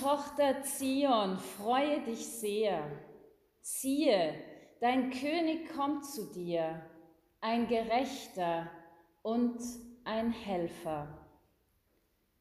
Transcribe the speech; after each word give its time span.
Tochter 0.00 0.62
Zion, 0.62 1.38
freue 1.38 2.00
dich 2.02 2.26
sehr. 2.26 2.82
Siehe, 3.60 4.34
dein 4.80 5.10
König 5.10 5.68
kommt 5.74 6.06
zu 6.06 6.32
dir, 6.32 6.80
ein 7.40 7.68
Gerechter 7.68 8.70
und 9.22 9.60
ein 10.04 10.30
Helfer. 10.30 11.18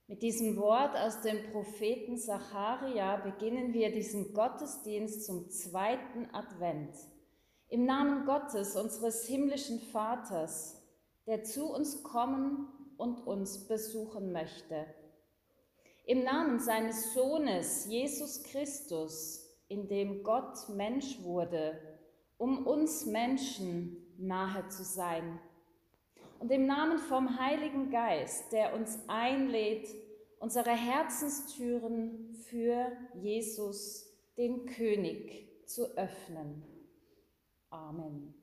Mit 0.07 0.21
diesem 0.21 0.57
Wort 0.57 0.95
aus 0.97 1.21
dem 1.21 1.51
Propheten 1.51 2.17
Zacharia 2.17 3.17
beginnen 3.17 3.73
wir 3.73 3.91
diesen 3.91 4.33
Gottesdienst 4.33 5.25
zum 5.25 5.49
zweiten 5.49 6.33
Advent. 6.33 6.95
Im 7.67 7.85
Namen 7.85 8.25
Gottes, 8.25 8.75
unseres 8.75 9.25
himmlischen 9.25 9.79
Vaters, 9.79 10.81
der 11.27 11.43
zu 11.43 11.73
uns 11.73 12.03
kommen 12.03 12.67
und 12.97 13.19
uns 13.25 13.67
besuchen 13.67 14.31
möchte. 14.31 14.85
Im 16.11 16.25
Namen 16.25 16.59
seines 16.59 17.13
Sohnes 17.13 17.85
Jesus 17.85 18.43
Christus, 18.43 19.49
in 19.69 19.87
dem 19.87 20.23
Gott 20.23 20.67
Mensch 20.67 21.23
wurde, 21.23 21.79
um 22.37 22.67
uns 22.67 23.05
Menschen 23.05 23.95
nahe 24.17 24.67
zu 24.67 24.83
sein. 24.83 25.39
Und 26.39 26.51
im 26.51 26.65
Namen 26.65 26.97
vom 26.97 27.39
Heiligen 27.39 27.91
Geist, 27.91 28.51
der 28.51 28.75
uns 28.75 28.99
einlädt, 29.07 29.87
unsere 30.39 30.71
Herzenstüren 30.71 32.35
für 32.43 32.91
Jesus, 33.13 34.13
den 34.35 34.65
König, 34.65 35.65
zu 35.65 35.95
öffnen. 35.95 36.61
Amen. 37.69 38.40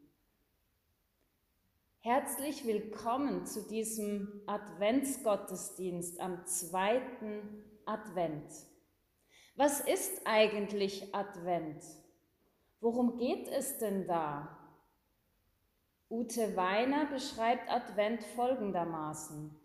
Herzlich 2.00 2.64
willkommen 2.64 3.44
zu 3.44 3.66
diesem 3.66 4.40
Adventsgottesdienst 4.46 6.20
am 6.20 6.46
zweiten 6.46 7.64
Advent. 7.86 8.52
Was 9.56 9.80
ist 9.80 10.24
eigentlich 10.24 11.12
Advent? 11.12 11.82
Worum 12.80 13.16
geht 13.16 13.48
es 13.48 13.78
denn 13.78 14.06
da? 14.06 14.56
Ute 16.08 16.54
Weiner 16.54 17.06
beschreibt 17.06 17.68
Advent 17.68 18.22
folgendermaßen. 18.22 19.58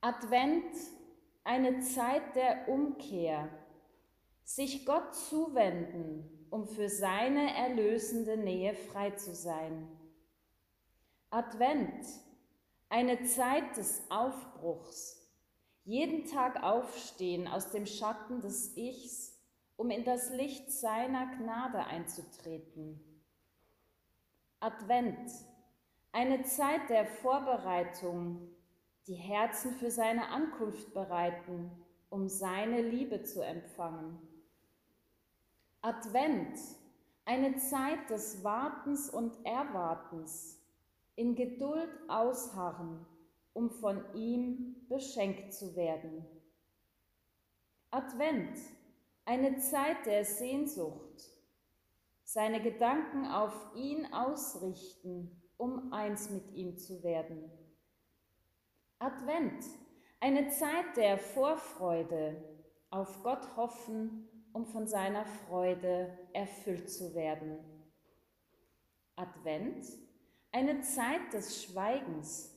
Advent, 0.00 0.74
eine 1.44 1.78
Zeit 1.78 2.34
der 2.34 2.68
Umkehr, 2.68 3.48
sich 4.42 4.84
Gott 4.84 5.14
zuwenden, 5.14 6.48
um 6.50 6.66
für 6.66 6.88
seine 6.88 7.54
erlösende 7.54 8.36
Nähe 8.36 8.74
frei 8.74 9.12
zu 9.12 9.36
sein. 9.36 9.88
Advent, 11.32 12.04
eine 12.90 13.22
Zeit 13.24 13.78
des 13.78 14.02
Aufbruchs, 14.10 15.16
jeden 15.82 16.26
Tag 16.26 16.62
aufstehen 16.62 17.48
aus 17.48 17.70
dem 17.70 17.86
Schatten 17.86 18.42
des 18.42 18.76
Ichs, 18.76 19.42
um 19.76 19.88
in 19.88 20.04
das 20.04 20.28
Licht 20.28 20.70
seiner 20.70 21.34
Gnade 21.38 21.86
einzutreten. 21.86 23.00
Advent, 24.60 25.32
eine 26.12 26.42
Zeit 26.42 26.90
der 26.90 27.06
Vorbereitung, 27.06 28.54
die 29.06 29.14
Herzen 29.14 29.72
für 29.72 29.90
seine 29.90 30.28
Ankunft 30.28 30.92
bereiten, 30.92 31.70
um 32.10 32.28
seine 32.28 32.82
Liebe 32.82 33.22
zu 33.22 33.40
empfangen. 33.40 34.18
Advent, 35.80 36.58
eine 37.24 37.56
Zeit 37.56 38.10
des 38.10 38.44
Wartens 38.44 39.08
und 39.08 39.34
Erwartens, 39.46 40.61
in 41.16 41.34
Geduld 41.34 41.90
ausharren, 42.08 43.06
um 43.52 43.70
von 43.70 44.02
ihm 44.14 44.86
beschenkt 44.88 45.52
zu 45.52 45.76
werden. 45.76 46.26
Advent, 47.90 48.58
eine 49.24 49.58
Zeit 49.58 50.06
der 50.06 50.24
Sehnsucht, 50.24 51.30
seine 52.24 52.62
Gedanken 52.62 53.26
auf 53.26 53.54
ihn 53.74 54.12
ausrichten, 54.12 55.42
um 55.58 55.92
eins 55.92 56.30
mit 56.30 56.50
ihm 56.52 56.78
zu 56.78 57.02
werden. 57.02 57.50
Advent, 58.98 59.64
eine 60.20 60.48
Zeit 60.48 60.96
der 60.96 61.18
Vorfreude, 61.18 62.42
auf 62.90 63.22
Gott 63.22 63.56
hoffen, 63.56 64.28
um 64.52 64.66
von 64.66 64.86
seiner 64.86 65.24
Freude 65.24 66.16
erfüllt 66.32 66.90
zu 66.90 67.14
werden. 67.14 67.58
Advent, 69.16 69.86
eine 70.52 70.82
Zeit 70.82 71.32
des 71.32 71.64
Schweigens, 71.64 72.54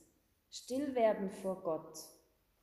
Stillwerden 0.50 1.30
vor 1.30 1.62
Gott, 1.62 1.98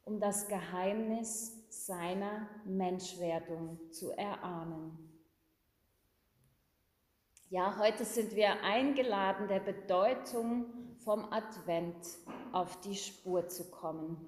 um 0.05 0.19
das 0.19 0.47
Geheimnis 0.47 1.51
seiner 1.69 2.47
Menschwerdung 2.65 3.79
zu 3.91 4.11
erahnen. 4.11 5.09
Ja, 7.49 7.77
heute 7.77 8.05
sind 8.05 8.35
wir 8.35 8.63
eingeladen, 8.63 9.47
der 9.47 9.59
Bedeutung 9.59 10.97
vom 11.03 11.25
Advent 11.31 12.07
auf 12.51 12.79
die 12.81 12.95
Spur 12.95 13.47
zu 13.47 13.69
kommen. 13.69 14.27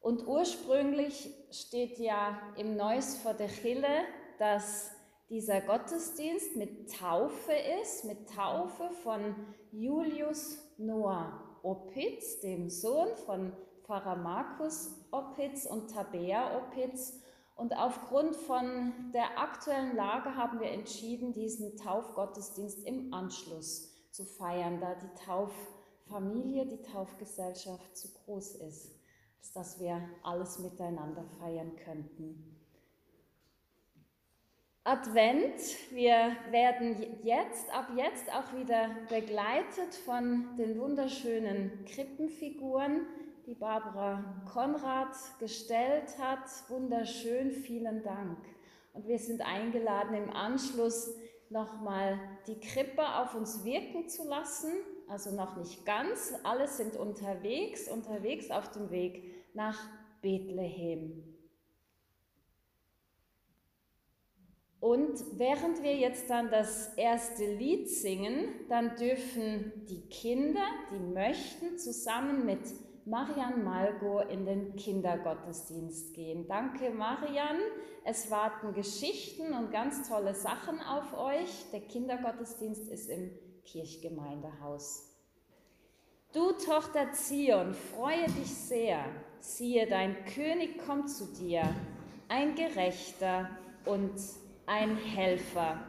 Und 0.00 0.26
ursprünglich 0.26 1.34
steht 1.50 1.98
ja 1.98 2.40
im 2.56 2.76
Neues 2.76 3.16
vor 3.18 3.34
der 3.34 3.48
Chille, 3.48 4.04
dass 4.38 4.95
dieser 5.28 5.60
Gottesdienst 5.60 6.56
mit 6.56 6.92
Taufe 6.96 7.52
ist, 7.82 8.04
mit 8.04 8.28
Taufe 8.28 8.90
von 9.02 9.34
Julius 9.72 10.58
Noah 10.78 11.58
Opitz, 11.62 12.40
dem 12.40 12.70
Sohn 12.70 13.16
von 13.24 13.52
Pfarrer 13.82 14.16
Markus 14.16 14.94
Opitz 15.10 15.66
und 15.66 15.90
Tabea 15.90 16.58
Opitz. 16.58 17.20
Und 17.56 17.76
aufgrund 17.76 18.36
von 18.36 19.10
der 19.14 19.38
aktuellen 19.38 19.96
Lage 19.96 20.36
haben 20.36 20.60
wir 20.60 20.70
entschieden, 20.70 21.32
diesen 21.32 21.76
Taufgottesdienst 21.76 22.86
im 22.86 23.12
Anschluss 23.12 23.92
zu 24.12 24.24
feiern, 24.24 24.80
da 24.80 24.94
die 24.94 25.24
Tauffamilie, 25.24 26.66
die 26.66 26.82
Taufgesellschaft 26.82 27.96
zu 27.96 28.12
groß 28.12 28.56
ist, 28.56 28.94
dass 29.54 29.80
wir 29.80 30.08
alles 30.22 30.58
miteinander 30.58 31.24
feiern 31.40 31.74
könnten. 31.76 32.55
Advent. 34.86 35.60
Wir 35.90 36.36
werden 36.52 37.18
jetzt, 37.24 37.74
ab 37.74 37.88
jetzt 37.96 38.32
auch 38.32 38.56
wieder 38.56 38.90
begleitet 39.08 39.96
von 40.04 40.56
den 40.56 40.78
wunderschönen 40.78 41.84
Krippenfiguren, 41.86 43.04
die 43.48 43.54
Barbara 43.54 44.22
Konrad 44.52 45.12
gestellt 45.40 46.16
hat. 46.20 46.48
Wunderschön, 46.68 47.50
vielen 47.50 48.04
Dank. 48.04 48.38
Und 48.92 49.08
wir 49.08 49.18
sind 49.18 49.40
eingeladen, 49.44 50.14
im 50.14 50.30
Anschluss 50.30 51.12
nochmal 51.50 52.20
die 52.46 52.60
Krippe 52.60 53.02
auf 53.16 53.34
uns 53.34 53.64
wirken 53.64 54.08
zu 54.08 54.28
lassen. 54.28 54.70
Also 55.08 55.34
noch 55.34 55.56
nicht 55.56 55.84
ganz. 55.84 56.32
Alle 56.44 56.68
sind 56.68 56.96
unterwegs, 56.96 57.88
unterwegs 57.88 58.52
auf 58.52 58.70
dem 58.70 58.92
Weg 58.92 59.52
nach 59.52 59.80
Bethlehem. 60.22 61.35
Und 64.86 65.20
während 65.36 65.82
wir 65.82 65.96
jetzt 65.96 66.30
dann 66.30 66.48
das 66.48 66.94
erste 66.94 67.44
Lied 67.44 67.90
singen, 67.90 68.44
dann 68.68 68.94
dürfen 68.94 69.72
die 69.88 70.02
Kinder, 70.02 70.64
die 70.92 71.00
möchten, 71.12 71.76
zusammen 71.76 72.46
mit 72.46 72.60
Marian 73.04 73.64
Malgo 73.64 74.20
in 74.20 74.46
den 74.46 74.76
Kindergottesdienst 74.76 76.14
gehen. 76.14 76.46
Danke, 76.46 76.90
Marian. 76.90 77.56
Es 78.04 78.30
warten 78.30 78.74
Geschichten 78.74 79.54
und 79.54 79.72
ganz 79.72 80.08
tolle 80.08 80.36
Sachen 80.36 80.78
auf 80.80 81.18
euch. 81.18 81.68
Der 81.72 81.80
Kindergottesdienst 81.80 82.88
ist 82.88 83.10
im 83.10 83.32
Kirchgemeindehaus. 83.64 85.12
Du 86.32 86.52
Tochter 86.52 87.10
Zion, 87.10 87.74
freue 87.74 88.26
dich 88.26 88.54
sehr. 88.54 89.04
Siehe, 89.40 89.88
dein 89.88 90.24
König 90.26 90.78
kommt 90.86 91.10
zu 91.10 91.24
dir, 91.24 91.74
ein 92.28 92.54
Gerechter 92.54 93.50
und 93.84 94.12
ein 94.66 94.96
Helfer. 94.96 95.80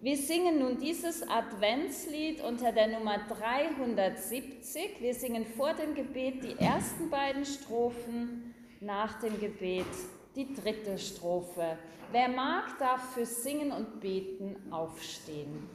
Wir 0.00 0.16
singen 0.16 0.58
nun 0.58 0.78
dieses 0.78 1.28
Adventslied 1.28 2.40
unter 2.42 2.72
der 2.72 2.88
Nummer 2.88 3.18
370. 3.28 5.00
Wir 5.00 5.14
singen 5.14 5.44
vor 5.44 5.74
dem 5.74 5.94
Gebet 5.94 6.42
die 6.44 6.58
ersten 6.58 7.10
beiden 7.10 7.44
Strophen, 7.44 8.54
nach 8.80 9.20
dem 9.20 9.38
Gebet 9.40 9.86
die 10.34 10.54
dritte 10.54 10.98
Strophe. 10.98 11.78
Wer 12.12 12.28
mag, 12.28 12.78
darf 12.78 13.14
für 13.14 13.26
Singen 13.26 13.72
und 13.72 14.00
Beten 14.00 14.56
aufstehen. 14.70 15.68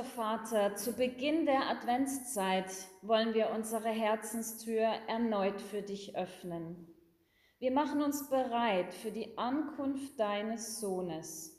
Himmlischer 0.00 0.04
Vater, 0.04 0.74
zu 0.76 0.94
Beginn 0.94 1.44
der 1.44 1.68
Adventszeit 1.68 2.70
wollen 3.02 3.34
wir 3.34 3.50
unsere 3.50 3.90
Herzenstür 3.90 4.86
erneut 5.08 5.60
für 5.60 5.82
dich 5.82 6.16
öffnen. 6.16 6.86
Wir 7.58 7.70
machen 7.70 8.02
uns 8.02 8.30
bereit 8.30 8.94
für 8.94 9.10
die 9.10 9.36
Ankunft 9.36 10.18
deines 10.18 10.80
Sohnes. 10.80 11.54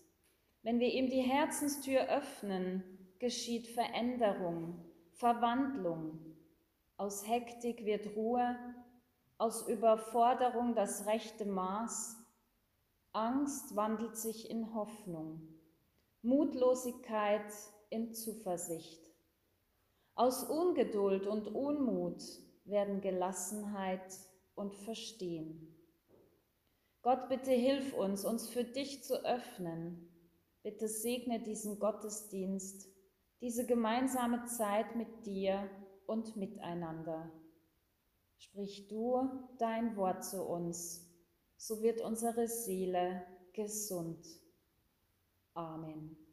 Wenn 0.63 0.79
wir 0.79 0.91
ihm 0.91 1.09
die 1.09 1.21
Herzenstür 1.21 2.07
öffnen, 2.09 2.83
geschieht 3.19 3.67
Veränderung, 3.67 4.85
Verwandlung. 5.13 6.19
Aus 6.97 7.27
Hektik 7.27 7.85
wird 7.85 8.15
Ruhe, 8.15 8.55
aus 9.37 9.67
Überforderung 9.67 10.73
das 10.73 11.05
rechte 11.05 11.45
Maß. 11.45 12.17
Angst 13.11 13.75
wandelt 13.75 14.15
sich 14.15 14.49
in 14.49 14.73
Hoffnung, 14.73 15.41
Mutlosigkeit 16.23 17.53
in 17.91 18.13
Zuversicht. 18.13 18.99
Aus 20.15 20.43
Ungeduld 20.43 21.27
und 21.27 21.47
Unmut 21.47 22.23
werden 22.65 23.01
Gelassenheit 23.01 24.17
und 24.55 24.75
Verstehen. 24.75 25.77
Gott, 27.01 27.29
bitte 27.29 27.51
hilf 27.51 27.93
uns, 27.93 28.25
uns 28.25 28.49
für 28.49 28.63
dich 28.63 29.03
zu 29.03 29.25
öffnen. 29.25 30.07
Bitte 30.63 30.87
segne 30.87 31.41
diesen 31.41 31.79
Gottesdienst, 31.79 32.87
diese 33.41 33.65
gemeinsame 33.65 34.45
Zeit 34.45 34.95
mit 34.95 35.25
dir 35.25 35.69
und 36.05 36.37
miteinander. 36.37 37.31
Sprich 38.37 38.87
du 38.87 39.49
dein 39.57 39.97
Wort 39.97 40.23
zu 40.23 40.43
uns, 40.43 41.09
so 41.57 41.81
wird 41.81 42.01
unsere 42.01 42.47
Seele 42.47 43.25
gesund. 43.53 44.25
Amen. 45.53 46.30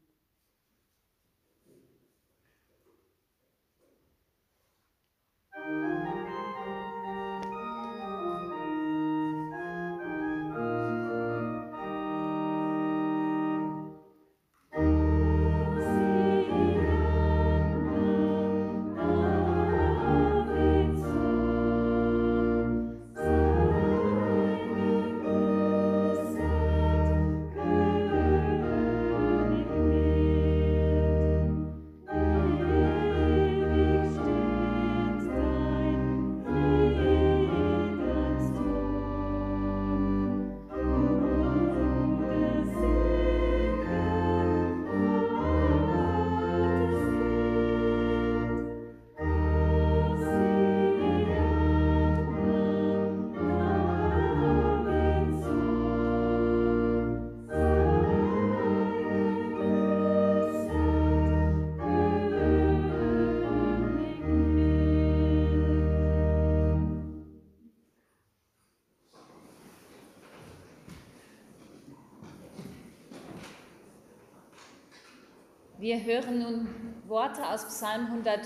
Wir 75.80 76.02
hören 76.02 76.40
nun 76.40 76.68
Worte 77.06 77.48
aus 77.48 77.64
Psalm, 77.68 78.06
100, 78.06 78.40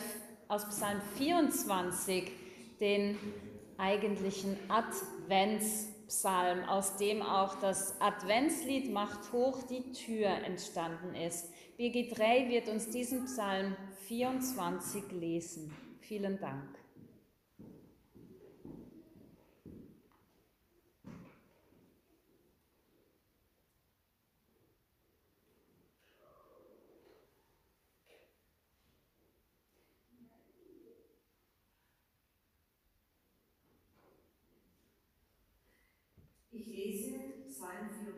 aus 0.49 0.69
Psalm 0.69 1.01
24, 1.17 2.31
den 2.79 3.17
eigentlichen 3.79 4.59
Adventspsalm, 4.69 6.65
aus 6.65 6.99
dem 6.99 7.23
auch 7.23 7.55
das 7.55 7.99
Adventslied 8.03 8.93
Macht 8.93 9.33
hoch 9.33 9.63
die 9.63 9.93
Tür 9.93 10.29
entstanden 10.29 11.15
ist. 11.15 11.49
Birgit 11.79 12.19
Rey 12.19 12.51
wird 12.51 12.69
uns 12.69 12.91
diesen 12.91 13.25
Psalm 13.25 13.77
24 14.09 15.11
lesen. 15.13 15.75
Vielen 16.01 16.39
Dank. 16.39 16.82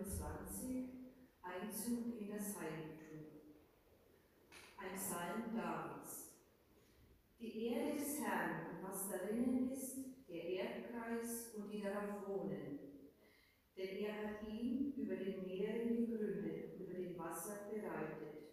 Psalm 0.05 0.47
24, 0.47 0.91
Einzug 1.41 2.21
in 2.21 2.29
das 2.29 2.59
Heiligtum. 2.61 3.25
Ein 4.77 4.97
Psalm 4.97 5.57
Davids. 5.57 6.35
Die 7.41 7.69
Erde 7.69 7.99
des 7.99 8.21
Herrn 8.21 8.67
und 8.71 8.87
was 8.87 9.09
darinnen 9.09 9.71
ist, 9.71 9.97
der 10.29 10.45
Erdkreis 10.45 11.55
und 11.57 11.73
die 11.73 11.81
darauf 11.81 12.29
wohnen. 12.29 12.81
Denn 13.79 13.97
er 13.97 14.29
hat 14.29 14.47
ihn 14.47 14.93
über 14.95 15.17
den 15.17 15.47
Meeren 15.47 15.97
gegründet, 15.97 16.79
über 16.79 16.93
den 16.93 17.19
Wasser 17.19 17.71
bereitet. 17.73 18.45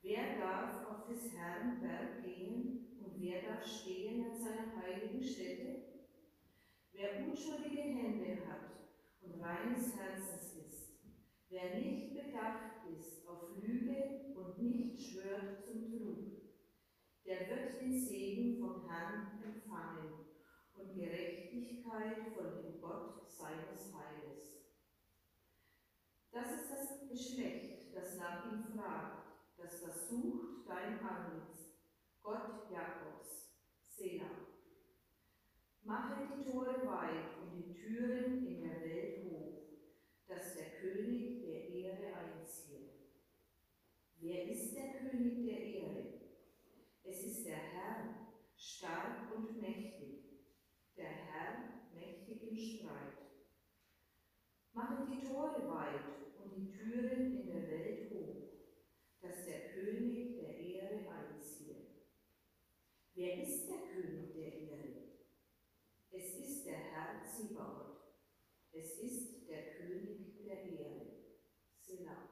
Wer 0.00 0.38
darf 0.38 0.86
auf 0.88 1.08
des 1.08 1.30
Herrn 1.34 1.78
Berg 1.82 2.24
gehen 2.24 2.96
und 3.04 3.20
wer 3.20 3.42
darf 3.42 3.66
stehen 3.66 4.24
an 4.24 4.34
seiner 4.34 4.82
heiligen 4.82 5.22
Stätte? 5.22 5.82
Wer 6.92 7.26
unschuldige 7.26 7.82
Hände 7.82 8.46
hat 8.48 8.67
und 9.32 9.42
reines 9.42 9.96
Herzens 9.96 10.54
ist, 10.56 10.92
wer 11.48 11.76
nicht 11.76 12.14
bedacht 12.14 12.86
ist 12.98 13.26
auf 13.28 13.56
Lüge 13.62 14.34
und 14.34 14.58
nicht 14.62 15.00
schwört 15.00 15.64
zum 15.64 15.90
Trug, 15.90 16.42
der 17.24 17.48
wird 17.48 17.80
den 17.80 17.98
Segen 18.00 18.58
vom 18.60 18.88
Herrn 18.88 19.42
empfangen 19.44 20.26
und 20.74 20.94
Gerechtigkeit 20.94 22.32
von 22.34 22.62
dem 22.62 22.80
Gott 22.80 23.28
seines 23.28 23.92
Heiles. 23.94 24.64
Das 26.30 26.52
ist 26.52 26.70
das 26.70 27.08
Geschlecht, 27.08 27.94
das 27.94 28.16
nach 28.16 28.50
ihm 28.50 28.64
fragt, 28.74 29.26
das 29.56 29.80
versucht 29.80 30.68
dein 30.68 31.00
Antlitz, 31.00 31.74
Gott 32.22 32.70
Jakobs, 32.70 33.52
Selah. 33.86 34.57
Mache 35.88 36.28
die 36.36 36.44
Tore 36.44 36.86
weit 36.86 37.40
und 37.40 37.56
die 37.56 37.72
Türen 37.72 38.46
in 38.46 38.62
der 38.62 38.82
Welt 38.82 39.24
hoch, 39.24 39.62
dass 40.26 40.54
der 40.54 40.72
König 40.82 41.40
der 41.40 41.66
Ehre 41.66 42.14
einziehe. 42.14 42.90
Wer 44.20 44.50
ist 44.50 44.76
der 44.76 45.00
König 45.00 45.46
der 45.46 45.58
Ehre? 45.58 46.04
Es 47.04 47.24
ist 47.24 47.46
der 47.46 47.56
Herr, 47.56 48.28
stark 48.54 49.34
und 49.34 49.62
mächtig, 49.62 50.24
der 50.94 51.08
Herr 51.08 51.54
mächtig 51.94 52.50
im 52.50 52.56
Streit. 52.58 53.16
Mache 54.74 55.06
die 55.10 55.26
Tore 55.26 55.70
weit 55.70 56.04
und 56.44 56.54
die 56.54 56.70
Türen 56.70 57.40
in 57.40 57.46
der 57.46 57.66
Welt 57.66 58.10
hoch, 58.12 58.50
dass 59.22 59.46
der 59.46 59.70
König 59.70 60.36
der 60.36 60.54
Ehre 60.54 61.08
einziehe. 61.08 61.76
Wer 63.14 63.42
ist 63.42 63.70
der 63.70 63.78
König 63.90 64.34
der 64.34 64.52
Ehre? 64.52 64.87
Der 66.68 66.76
Herr 66.76 67.24
Zibaoth. 67.24 67.96
Es 68.72 68.98
ist 68.98 69.48
der 69.48 69.72
König 69.72 70.44
der 70.44 70.62
Erde. 70.64 71.06
Selah. 71.80 72.28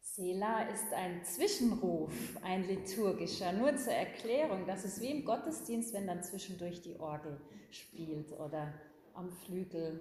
Selah 0.00 0.68
ist 0.68 0.92
ein 0.92 1.24
Zwischenruf, 1.24 2.12
ein 2.42 2.68
liturgischer. 2.68 3.52
Nur 3.52 3.74
zur 3.76 3.94
Erklärung, 3.94 4.64
das 4.64 4.84
ist 4.84 5.00
wie 5.00 5.10
im 5.10 5.24
Gottesdienst, 5.24 5.92
wenn 5.92 6.06
dann 6.06 6.22
zwischendurch 6.22 6.82
die 6.82 7.00
Orgel 7.00 7.40
spielt 7.70 8.30
oder 8.38 8.72
am 9.14 9.32
Flügel 9.32 10.00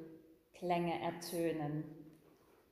Klänge 0.54 1.02
ertönen. 1.02 1.84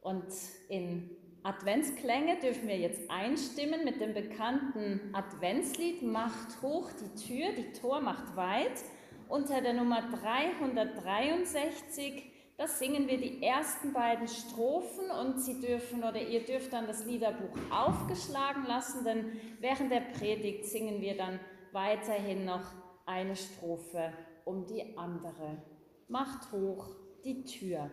Und 0.01 0.31
in 0.69 1.09
Adventsklänge 1.47 2.37
dürfen 2.41 2.67
wir 2.67 2.77
jetzt 2.77 3.09
einstimmen 3.09 3.85
mit 3.85 4.01
dem 4.01 4.13
bekannten 4.13 4.99
Adventslied 5.13 6.03
Macht 6.03 6.61
hoch 6.61 6.91
die 6.91 7.15
Tür, 7.15 7.53
die 7.53 7.71
Tor 7.71 8.01
macht 8.01 8.35
weit 8.35 8.83
unter 9.29 9.61
der 9.61 9.71
Nummer 9.71 10.01
363 10.01 12.29
Das 12.57 12.79
singen 12.79 13.07
wir 13.07 13.17
die 13.17 13.41
ersten 13.41 13.93
beiden 13.93 14.27
Strophen 14.27 15.09
und 15.09 15.39
Sie 15.39 15.61
dürfen 15.61 16.03
oder 16.03 16.21
ihr 16.21 16.43
dürft 16.43 16.73
dann 16.73 16.85
das 16.85 17.05
Liederbuch 17.05 17.57
aufgeschlagen 17.71 18.65
lassen, 18.65 19.05
denn 19.05 19.39
während 19.61 19.89
der 19.89 20.01
Predigt 20.01 20.65
singen 20.65 20.99
wir 20.99 21.15
dann 21.15 21.39
weiterhin 21.71 22.43
noch 22.43 22.73
eine 23.05 23.37
Strophe 23.37 24.11
um 24.43 24.65
die 24.65 24.97
andere. 24.97 25.63
Macht 26.09 26.51
hoch 26.51 26.89
die 27.23 27.45
Tür. 27.45 27.89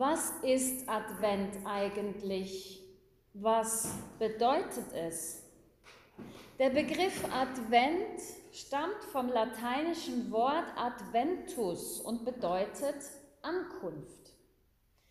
Was 0.00 0.32
ist 0.40 0.88
Advent 0.88 1.58
eigentlich? 1.66 2.82
Was 3.34 3.86
bedeutet 4.18 4.94
es? 4.94 5.42
Der 6.58 6.70
Begriff 6.70 7.22
Advent 7.30 8.18
stammt 8.50 9.04
vom 9.12 9.28
lateinischen 9.28 10.30
Wort 10.30 10.72
adventus 10.74 12.00
und 12.00 12.24
bedeutet 12.24 12.96
Ankunft. 13.42 14.30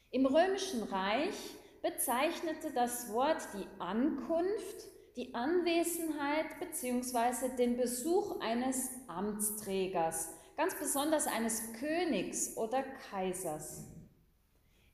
Im 0.10 0.25
römischen 0.25 0.81
Reich 0.81 1.38
bezeichnete 1.84 2.72
das 2.74 3.13
Wort 3.13 3.48
die 3.53 3.67
Ankunft, 3.77 4.88
die 5.15 5.36
Anwesenheit 5.36 6.60
bzw. 6.60 7.55
den 7.60 7.77
Besuch 7.77 8.39
eines 8.39 8.89
Amtsträgers, 9.05 10.34
ganz 10.58 10.74
besonders 10.74 11.27
eines 11.27 11.74
Königs 11.74 12.58
oder 12.58 12.81
Kaisers. 13.12 13.84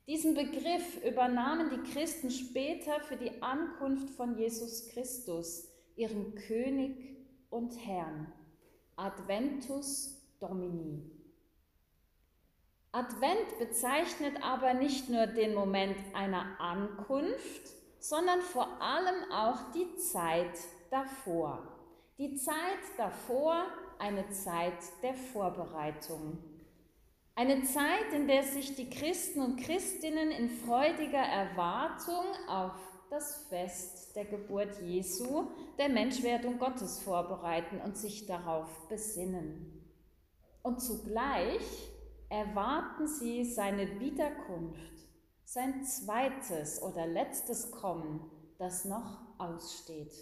Diesen 0.08 0.36
Begriff 0.36 1.04
übernahmen 1.04 1.72
die 1.72 1.92
Christen 1.92 2.30
später 2.30 3.00
für 3.00 3.18
die 3.18 3.42
Ankunft 3.42 4.12
von 4.12 4.38
Jesus 4.38 4.88
Christus, 4.90 5.68
ihrem 5.96 6.36
König 6.36 7.18
und 7.50 7.74
Herrn. 7.86 8.32
Adventus 8.96 10.22
Domini. 10.40 11.12
Advent 12.92 13.60
bezeichnet 13.60 14.42
aber 14.42 14.74
nicht 14.76 15.10
nur 15.10 15.28
den 15.28 15.54
Moment 15.54 15.98
einer 16.14 16.60
Ankunft, 16.62 17.74
sondern 18.00 18.42
vor 18.42 18.80
allem 18.82 19.32
auch 19.32 19.72
die 19.74 19.96
Zeit 19.96 20.58
davor. 20.92 21.68
Die 22.18 22.36
Zeit 22.36 22.80
davor, 22.96 23.66
eine 24.00 24.30
Zeit 24.30 24.78
der 25.02 25.16
Vorbereitung. 25.16 26.55
Eine 27.38 27.64
Zeit, 27.64 28.14
in 28.14 28.28
der 28.28 28.44
sich 28.44 28.76
die 28.76 28.90
Christen 28.90 29.42
und 29.42 29.58
Christinnen 29.58 30.32
in 30.32 30.50
freudiger 30.50 31.18
Erwartung 31.18 32.24
auf 32.48 32.72
das 33.10 33.46
Fest 33.50 34.16
der 34.16 34.24
Geburt 34.24 34.82
Jesu, 34.82 35.50
der 35.78 35.90
Menschwerdung 35.90 36.58
Gottes 36.58 37.02
vorbereiten 37.02 37.82
und 37.82 37.98
sich 37.98 38.26
darauf 38.26 38.88
besinnen. 38.88 39.86
Und 40.64 40.80
zugleich 40.80 41.92
erwarten 42.30 43.06
sie 43.06 43.44
seine 43.44 44.00
Wiederkunft, 44.00 44.94
sein 45.44 45.84
zweites 45.84 46.82
oder 46.82 47.06
letztes 47.06 47.70
Kommen, 47.70 48.32
das 48.58 48.86
noch 48.86 49.20
aussteht. 49.38 50.14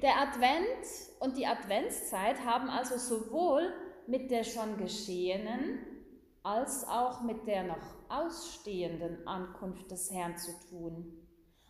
Der 0.00 0.16
Advent 0.20 0.86
und 1.18 1.36
die 1.36 1.46
Adventszeit 1.46 2.44
haben 2.44 2.68
also 2.68 2.98
sowohl 2.98 3.72
mit 4.08 4.30
der 4.30 4.44
schon 4.44 4.76
geschehenen 4.76 5.80
als 6.42 6.86
auch 6.86 7.22
mit 7.22 7.46
der 7.46 7.64
noch 7.64 7.96
ausstehenden 8.08 9.26
Ankunft 9.26 9.90
des 9.90 10.12
Herrn 10.12 10.36
zu 10.36 10.52
tun 10.70 11.26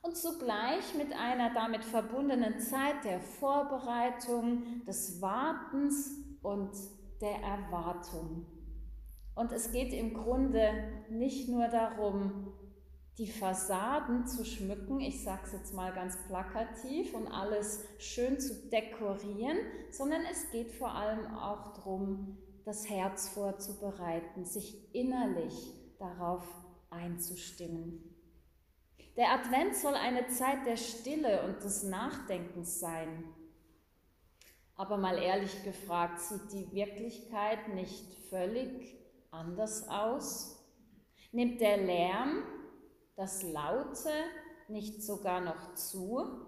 und 0.06 0.16
zugleich 0.16 0.94
mit 0.96 1.12
einer 1.12 1.52
damit 1.52 1.84
verbundenen 1.84 2.60
Zeit 2.60 3.04
der 3.04 3.18
Vorbereitung, 3.18 4.84
des 4.86 5.20
Wartens 5.20 6.12
und 6.42 6.70
der 7.20 7.38
Erwartung. 7.42 8.46
Und 9.34 9.50
es 9.52 9.72
geht 9.72 9.92
im 9.92 10.14
Grunde 10.14 11.04
nicht 11.10 11.48
nur 11.48 11.66
darum, 11.68 12.52
die 13.18 13.30
Fassaden 13.30 14.26
zu 14.26 14.44
schmücken, 14.44 15.00
ich 15.00 15.22
sage 15.22 15.42
es 15.44 15.52
jetzt 15.52 15.74
mal 15.74 15.92
ganz 15.92 16.18
plakativ, 16.26 17.14
und 17.14 17.28
alles 17.28 17.84
schön 17.98 18.38
zu 18.38 18.68
dekorieren, 18.68 19.56
sondern 19.90 20.22
es 20.30 20.50
geht 20.50 20.72
vor 20.72 20.94
allem 20.94 21.34
auch 21.34 21.72
darum, 21.72 22.36
das 22.64 22.90
Herz 22.90 23.28
vorzubereiten, 23.30 24.44
sich 24.44 24.94
innerlich 24.94 25.72
darauf 25.98 26.44
einzustimmen. 26.90 28.12
Der 29.16 29.32
Advent 29.32 29.76
soll 29.76 29.94
eine 29.94 30.26
Zeit 30.26 30.66
der 30.66 30.76
Stille 30.76 31.44
und 31.44 31.64
des 31.64 31.84
Nachdenkens 31.84 32.80
sein. 32.80 33.24
Aber 34.74 34.98
mal 34.98 35.16
ehrlich 35.16 35.64
gefragt, 35.64 36.20
sieht 36.20 36.52
die 36.52 36.70
Wirklichkeit 36.72 37.68
nicht 37.74 38.14
völlig 38.28 38.98
anders 39.30 39.88
aus? 39.88 40.62
Nimmt 41.32 41.62
der 41.62 41.78
Lärm 41.78 42.42
das 43.16 43.42
Laute 43.42 44.10
nicht 44.68 45.02
sogar 45.02 45.40
noch 45.40 45.74
zu. 45.74 46.46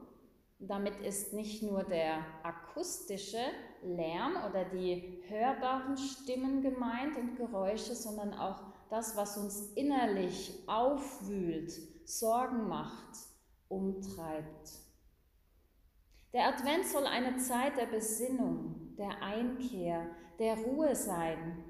Damit 0.59 1.01
ist 1.01 1.33
nicht 1.33 1.63
nur 1.63 1.85
der 1.85 2.25
akustische 2.43 3.43
Lärm 3.83 4.35
oder 4.49 4.65
die 4.65 5.23
hörbaren 5.29 5.97
Stimmen 5.97 6.63
gemeint 6.63 7.17
und 7.17 7.37
Geräusche, 7.37 7.95
sondern 7.95 8.35
auch 8.35 8.61
das, 8.91 9.17
was 9.17 9.37
uns 9.37 9.73
innerlich 9.75 10.65
aufwühlt, 10.67 11.73
Sorgen 12.05 12.69
macht, 12.69 13.17
umtreibt. 13.69 14.71
Der 16.33 16.49
Advent 16.49 16.87
soll 16.87 17.07
eine 17.07 17.37
Zeit 17.37 17.77
der 17.77 17.87
Besinnung, 17.87 18.95
der 18.97 19.23
Einkehr, 19.23 20.07
der 20.39 20.57
Ruhe 20.57 20.95
sein. 20.95 21.65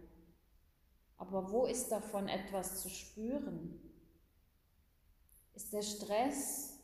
Aber 1.17 1.53
wo 1.53 1.67
ist 1.67 1.91
davon 1.91 2.29
etwas 2.29 2.81
zu 2.81 2.89
spüren? 2.89 3.88
Ist 5.59 5.73
der 5.73 5.83
Stress, 5.83 6.79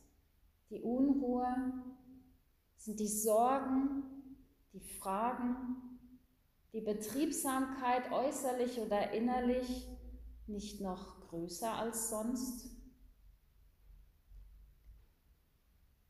die 0.69 0.81
Unruhe, 0.83 1.47
sind 2.77 2.99
die 2.99 3.07
Sorgen, 3.07 4.03
die 4.73 4.81
Fragen, 4.81 6.01
die 6.73 6.81
Betriebsamkeit 6.81 8.11
äußerlich 8.11 8.81
oder 8.81 9.13
innerlich 9.13 9.87
nicht 10.49 10.81
noch 10.81 11.21
größer 11.21 11.73
als 11.73 12.11
sonst? 12.11 12.69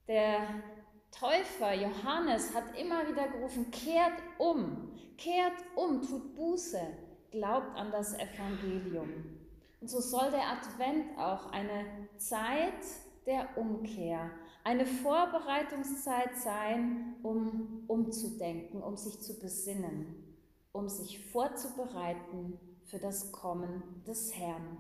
Der 0.09 0.49
Täufer 1.11 1.75
Johannes 1.75 2.55
hat 2.55 2.79
immer 2.79 3.07
wieder 3.07 3.29
gerufen, 3.29 3.71
kehrt 3.73 4.23
um, 4.39 4.91
kehrt 5.19 5.63
um, 5.77 6.01
tut 6.01 6.35
Buße, 6.35 6.81
glaubt 7.31 7.77
an 7.77 7.91
das 7.91 8.15
Evangelium. 8.15 9.44
Und 9.85 9.91
so 9.91 10.01
soll 10.01 10.31
der 10.31 10.49
Advent 10.49 11.19
auch 11.19 11.53
eine 11.53 12.09
Zeit 12.17 12.73
der 13.27 13.59
Umkehr, 13.59 14.31
eine 14.65 14.87
Vorbereitungszeit 14.87 16.39
sein, 16.39 17.17
um 17.23 17.85
umzudenken, 17.87 18.83
um 18.83 18.97
sich 18.97 19.21
zu 19.21 19.39
besinnen 19.39 20.25
um 20.73 20.89
sich 20.89 21.31
vorzubereiten 21.31 22.59
für 22.87 22.99
das 22.99 23.31
Kommen 23.31 24.03
des 24.07 24.35
Herrn. 24.35 24.79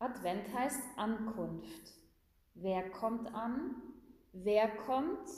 Advent 0.00 0.52
heißt 0.52 0.82
Ankunft. 0.96 1.94
Wer 2.54 2.90
kommt 2.90 3.32
an? 3.32 3.76
Wer 4.32 4.68
kommt? 4.76 5.30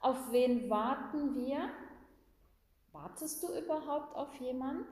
Auf 0.00 0.30
wen 0.30 0.70
warten 0.70 1.34
wir? 1.34 1.68
Wartest 2.92 3.42
du 3.42 3.48
überhaupt 3.58 4.14
auf 4.14 4.32
jemand? 4.36 4.86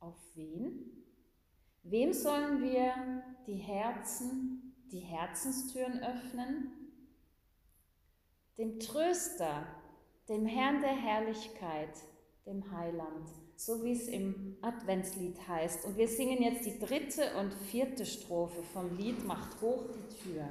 Auf 0.00 0.16
wen? 0.34 1.04
Wem 1.82 2.12
sollen 2.12 2.62
wir 2.62 3.22
die 3.46 3.56
Herzen, 3.56 4.74
die 4.92 5.00
Herzenstüren 5.00 6.00
öffnen? 6.00 6.72
Dem 8.58 8.78
Tröster, 8.78 9.66
dem 10.28 10.46
Herrn 10.46 10.80
der 10.80 10.94
Herrlichkeit, 10.94 11.96
dem 12.46 12.70
Heiland, 12.70 13.28
so 13.56 13.84
wie 13.84 13.92
es 13.92 14.08
im 14.08 14.56
Adventslied 14.62 15.36
heißt. 15.48 15.84
Und 15.84 15.96
wir 15.96 16.08
singen 16.08 16.42
jetzt 16.42 16.66
die 16.66 16.78
dritte 16.78 17.36
und 17.38 17.52
vierte 17.52 18.06
Strophe 18.06 18.62
vom 18.62 18.96
Lied 18.96 19.24
Macht 19.24 19.60
hoch 19.60 19.84
die 19.88 20.30
Tür. 20.30 20.48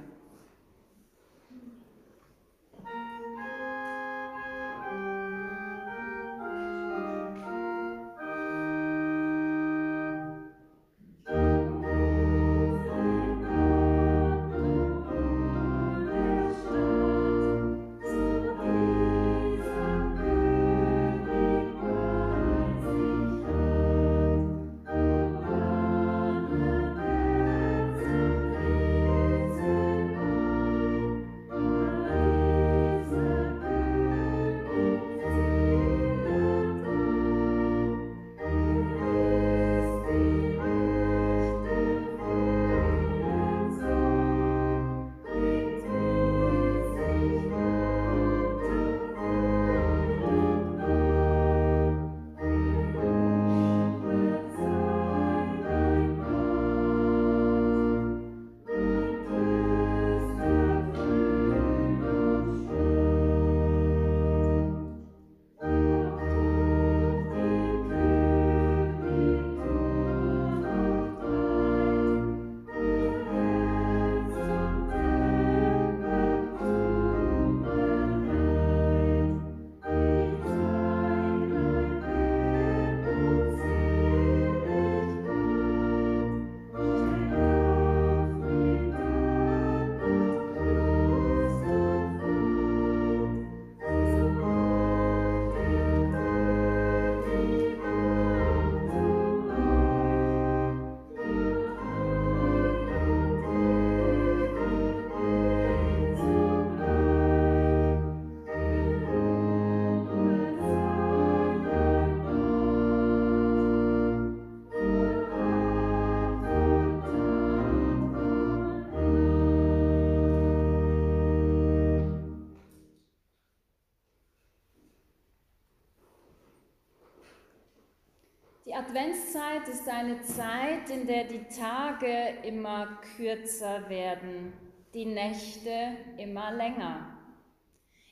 Adventszeit 128.88 129.68
ist 129.68 129.90
eine 129.90 130.22
Zeit, 130.22 130.90
in 130.90 131.08
der 131.08 131.26
die 131.26 131.44
Tage 131.44 132.38
immer 132.44 133.02
kürzer 133.18 133.90
werden, 133.90 134.54
die 134.94 135.04
Nächte 135.04 135.98
immer 136.18 136.54
länger. 136.54 137.18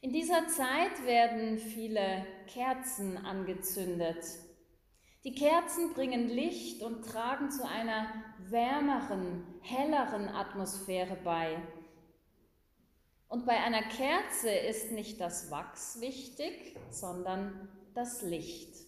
In 0.01 0.11
dieser 0.11 0.49
Zeit 0.49 1.05
werden 1.05 1.59
viele 1.59 2.25
Kerzen 2.47 3.15
angezündet. 3.17 4.25
Die 5.23 5.33
Kerzen 5.33 5.93
bringen 5.93 6.27
Licht 6.27 6.83
und 6.83 7.05
tragen 7.05 7.49
zu 7.51 7.65
einer 7.65 8.07
wärmeren, 8.49 9.45
helleren 9.61 10.27
Atmosphäre 10.27 11.17
bei. 11.23 11.55
Und 13.29 13.45
bei 13.45 13.63
einer 13.63 13.83
Kerze 13.83 14.49
ist 14.49 14.91
nicht 14.91 15.21
das 15.21 15.49
Wachs 15.51 16.01
wichtig, 16.01 16.75
sondern 16.89 17.69
das 17.93 18.21
Licht. 18.23 18.84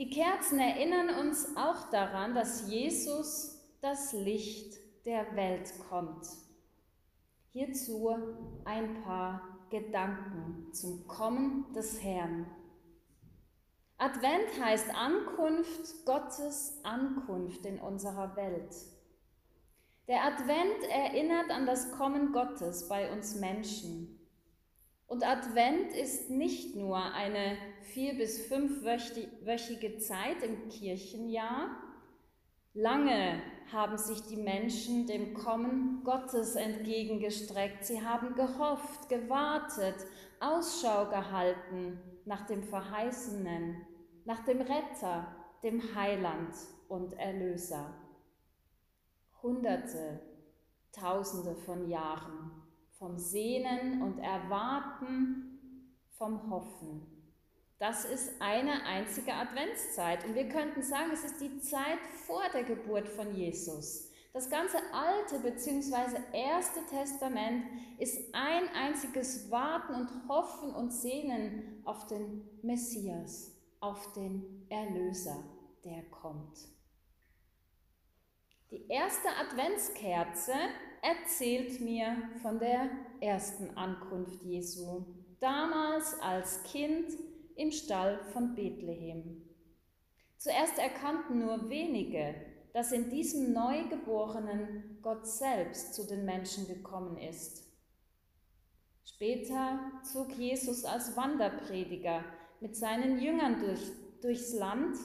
Die 0.00 0.08
Kerzen 0.08 0.58
erinnern 0.58 1.10
uns 1.10 1.58
auch 1.58 1.90
daran, 1.90 2.34
dass 2.34 2.70
Jesus 2.70 3.60
das 3.82 4.14
Licht 4.14 4.78
der 5.04 5.36
Welt 5.36 5.74
kommt. 5.90 6.26
Hierzu 7.52 8.08
ein 8.64 9.02
paar 9.02 9.58
Gedanken 9.68 10.72
zum 10.72 11.06
Kommen 11.06 11.70
des 11.74 12.02
Herrn. 12.02 12.46
Advent 13.98 14.58
heißt 14.58 14.88
Ankunft, 14.94 16.06
Gottes 16.06 16.80
Ankunft 16.82 17.66
in 17.66 17.78
unserer 17.78 18.34
Welt. 18.36 18.74
Der 20.08 20.24
Advent 20.24 20.82
erinnert 20.90 21.50
an 21.50 21.66
das 21.66 21.92
Kommen 21.92 22.32
Gottes 22.32 22.88
bei 22.88 23.12
uns 23.12 23.34
Menschen. 23.34 24.18
Und 25.10 25.26
Advent 25.26 25.92
ist 25.92 26.30
nicht 26.30 26.76
nur 26.76 26.96
eine 26.96 27.56
vier- 27.82 28.16
bis 28.16 28.46
fünfwöchige 28.46 29.98
Zeit 29.98 30.40
im 30.44 30.68
Kirchenjahr. 30.68 31.82
Lange 32.74 33.42
haben 33.72 33.98
sich 33.98 34.22
die 34.28 34.36
Menschen 34.36 35.08
dem 35.08 35.34
Kommen 35.34 36.04
Gottes 36.04 36.54
entgegengestreckt. 36.54 37.84
Sie 37.84 38.00
haben 38.00 38.36
gehofft, 38.36 39.08
gewartet, 39.08 39.96
Ausschau 40.38 41.10
gehalten 41.10 42.00
nach 42.24 42.46
dem 42.46 42.62
Verheißenen, 42.62 43.84
nach 44.24 44.44
dem 44.44 44.60
Retter, 44.60 45.34
dem 45.64 45.92
Heiland 45.96 46.54
und 46.86 47.14
Erlöser. 47.14 47.94
Hunderte 49.42 50.20
tausende 50.92 51.56
von 51.56 51.88
Jahren, 51.88 52.59
vom 53.00 53.18
Sehnen 53.18 54.02
und 54.02 54.18
Erwarten, 54.18 55.58
vom 56.18 56.50
Hoffen. 56.50 57.00
Das 57.78 58.04
ist 58.04 58.30
eine 58.42 58.84
einzige 58.84 59.32
Adventszeit. 59.32 60.22
Und 60.26 60.34
wir 60.34 60.48
könnten 60.50 60.82
sagen, 60.82 61.10
es 61.10 61.24
ist 61.24 61.40
die 61.40 61.60
Zeit 61.60 61.98
vor 62.26 62.42
der 62.52 62.62
Geburt 62.62 63.08
von 63.08 63.34
Jesus. 63.34 64.10
Das 64.34 64.50
ganze 64.50 64.76
Alte 64.92 65.38
bzw. 65.38 66.20
Erste 66.34 66.84
Testament 66.90 67.64
ist 67.98 68.34
ein 68.34 68.68
einziges 68.74 69.50
Warten 69.50 69.94
und 69.94 70.28
Hoffen 70.28 70.74
und 70.74 70.90
Sehnen 70.90 71.80
auf 71.86 72.06
den 72.06 72.42
Messias, 72.62 73.56
auf 73.80 74.12
den 74.12 74.66
Erlöser, 74.68 75.42
der 75.86 76.02
kommt. 76.10 76.68
Die 78.70 78.86
erste 78.88 79.28
Adventskerze 79.40 80.52
erzählt 81.02 81.80
mir 81.80 82.16
von 82.42 82.58
der 82.58 82.88
ersten 83.20 83.76
Ankunft 83.76 84.42
Jesu, 84.42 85.04
damals 85.38 86.18
als 86.20 86.62
Kind 86.64 87.12
im 87.56 87.70
Stall 87.70 88.20
von 88.32 88.54
Bethlehem. 88.54 89.42
Zuerst 90.36 90.78
erkannten 90.78 91.40
nur 91.40 91.68
wenige, 91.68 92.34
dass 92.72 92.92
in 92.92 93.10
diesem 93.10 93.52
Neugeborenen 93.52 94.98
Gott 95.02 95.26
selbst 95.26 95.94
zu 95.94 96.06
den 96.06 96.24
Menschen 96.24 96.66
gekommen 96.66 97.18
ist. 97.18 97.66
Später 99.04 99.80
zog 100.02 100.32
Jesus 100.32 100.84
als 100.84 101.16
Wanderprediger 101.16 102.24
mit 102.60 102.76
seinen 102.76 103.20
Jüngern 103.20 103.60
durch, 103.60 103.82
durchs 104.22 104.54
Land. 104.54 104.96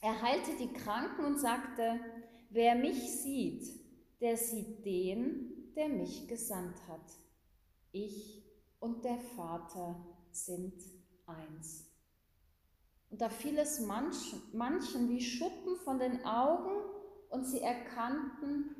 Er 0.00 0.20
heilte 0.20 0.50
die 0.60 0.72
Kranken 0.72 1.24
und 1.24 1.40
sagte, 1.40 1.98
Wer 2.50 2.74
mich 2.74 3.10
sieht, 3.22 3.81
der 4.22 4.36
sieht 4.36 4.84
den, 4.84 5.74
der 5.74 5.88
mich 5.88 6.28
gesandt 6.28 6.76
hat. 6.86 7.12
Ich 7.90 8.44
und 8.78 9.04
der 9.04 9.18
Vater 9.18 9.96
sind 10.30 10.80
eins. 11.26 11.90
Und 13.10 13.20
da 13.20 13.28
fiel 13.28 13.58
es 13.58 13.80
manchen, 13.80 14.40
manchen 14.52 15.10
wie 15.10 15.20
Schuppen 15.20 15.76
von 15.84 15.98
den 15.98 16.24
Augen 16.24 16.70
und 17.30 17.44
sie 17.44 17.60
erkannten, 17.60 18.76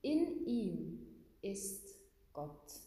in 0.00 0.46
ihm 0.46 1.06
ist 1.42 1.98
Gott. 2.32 2.80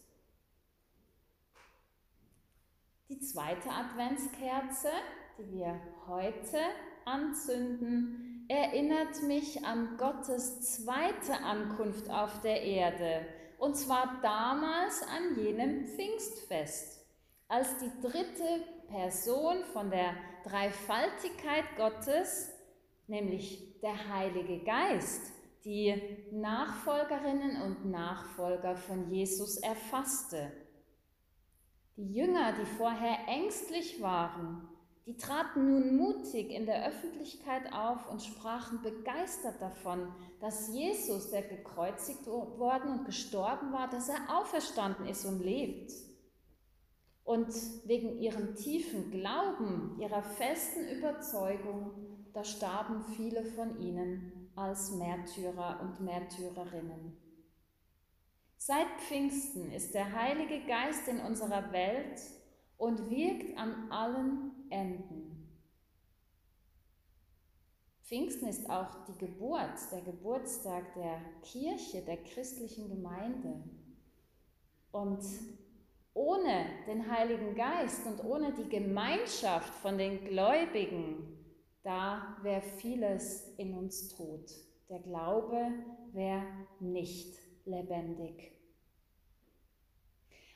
Die 3.08 3.18
zweite 3.20 3.70
Adventskerze, 3.70 4.90
die 5.38 5.52
wir 5.52 5.80
heute 6.06 6.58
anzünden, 7.04 8.27
erinnert 8.48 9.22
mich 9.22 9.64
an 9.64 9.96
Gottes 9.98 10.62
zweite 10.76 11.34
Ankunft 11.44 12.10
auf 12.10 12.40
der 12.40 12.62
Erde, 12.62 13.26
und 13.58 13.76
zwar 13.76 14.18
damals 14.22 15.02
an 15.02 15.36
jenem 15.36 15.86
Pfingstfest, 15.86 17.06
als 17.48 17.76
die 17.78 17.90
dritte 18.00 18.64
Person 18.88 19.64
von 19.72 19.90
der 19.90 20.14
Dreifaltigkeit 20.44 21.64
Gottes, 21.76 22.50
nämlich 23.06 23.78
der 23.80 24.08
Heilige 24.08 24.64
Geist, 24.64 25.32
die 25.64 25.94
Nachfolgerinnen 26.30 27.60
und 27.62 27.90
Nachfolger 27.90 28.76
von 28.76 29.10
Jesus 29.10 29.58
erfasste. 29.58 30.52
Die 31.96 32.14
Jünger, 32.14 32.54
die 32.58 32.66
vorher 32.76 33.26
ängstlich 33.26 34.00
waren, 34.00 34.68
die 35.08 35.16
traten 35.16 35.66
nun 35.72 35.96
mutig 35.96 36.50
in 36.50 36.66
der 36.66 36.86
Öffentlichkeit 36.86 37.72
auf 37.72 38.10
und 38.10 38.22
sprachen 38.22 38.82
begeistert 38.82 39.58
davon, 39.58 40.14
dass 40.38 40.68
Jesus, 40.74 41.30
der 41.30 41.40
gekreuzigt 41.40 42.26
worden 42.26 42.90
und 42.90 43.04
gestorben 43.06 43.72
war, 43.72 43.88
dass 43.88 44.10
er 44.10 44.38
auferstanden 44.38 45.06
ist 45.06 45.24
und 45.24 45.40
lebt. 45.40 45.90
Und 47.24 47.48
wegen 47.86 48.18
ihrem 48.18 48.54
tiefen 48.54 49.10
Glauben, 49.10 49.98
ihrer 49.98 50.22
festen 50.22 50.86
Überzeugung, 50.88 51.90
da 52.34 52.44
starben 52.44 53.02
viele 53.16 53.46
von 53.46 53.80
ihnen 53.80 54.50
als 54.56 54.90
Märtyrer 54.90 55.80
und 55.80 56.04
Märtyrerinnen. 56.04 57.16
Seit 58.58 58.88
Pfingsten 59.00 59.72
ist 59.72 59.94
der 59.94 60.12
Heilige 60.12 60.66
Geist 60.66 61.08
in 61.08 61.20
unserer 61.20 61.72
Welt 61.72 62.20
und 62.76 63.08
wirkt 63.08 63.56
an 63.56 63.90
allen 63.90 64.57
Enden. 64.70 65.38
Pfingsten 68.02 68.48
ist 68.48 68.70
auch 68.70 69.04
die 69.04 69.18
Geburt, 69.18 69.92
der 69.92 70.00
Geburtstag 70.00 70.94
der 70.94 71.20
Kirche, 71.42 72.02
der 72.02 72.16
christlichen 72.24 72.88
Gemeinde. 72.88 73.62
Und 74.92 75.22
ohne 76.14 76.66
den 76.86 77.10
Heiligen 77.10 77.54
Geist 77.54 78.06
und 78.06 78.24
ohne 78.24 78.54
die 78.54 78.68
Gemeinschaft 78.68 79.74
von 79.74 79.98
den 79.98 80.24
Gläubigen, 80.24 81.38
da 81.82 82.38
wäre 82.42 82.62
vieles 82.62 83.54
in 83.58 83.74
uns 83.74 84.08
tot. 84.08 84.50
Der 84.88 85.00
Glaube 85.00 85.70
wäre 86.12 86.44
nicht 86.80 87.38
lebendig. 87.66 88.57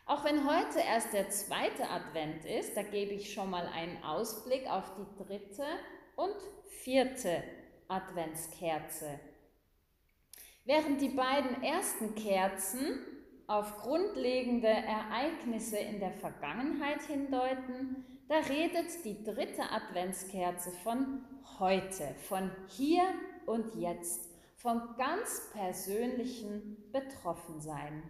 Auch 0.04 0.24
wenn 0.24 0.48
heute 0.48 0.80
erst 0.80 1.12
der 1.12 1.30
zweite 1.30 1.88
Advent 1.88 2.44
ist, 2.44 2.76
da 2.76 2.82
gebe 2.82 3.12
ich 3.12 3.32
schon 3.32 3.50
mal 3.50 3.66
einen 3.66 4.02
Ausblick 4.02 4.68
auf 4.68 4.92
die 4.96 5.24
dritte 5.24 5.64
und 6.16 6.34
vierte 6.82 7.42
Adventskerze. 7.88 9.20
Während 10.64 11.00
die 11.00 11.08
beiden 11.08 11.62
ersten 11.62 12.14
Kerzen 12.14 12.98
auf 13.46 13.78
grundlegende 13.78 14.68
Ereignisse 14.68 15.78
in 15.78 16.00
der 16.00 16.12
Vergangenheit 16.12 17.02
hindeuten, 17.02 18.04
da 18.28 18.38
redet 18.38 19.04
die 19.04 19.22
dritte 19.22 19.62
Adventskerze 19.70 20.70
von 20.82 21.24
heute, 21.58 22.14
von 22.28 22.50
hier 22.68 23.02
und 23.46 23.74
jetzt, 23.74 24.30
vom 24.56 24.94
ganz 24.96 25.50
persönlichen 25.52 26.90
Betroffensein. 26.92 28.02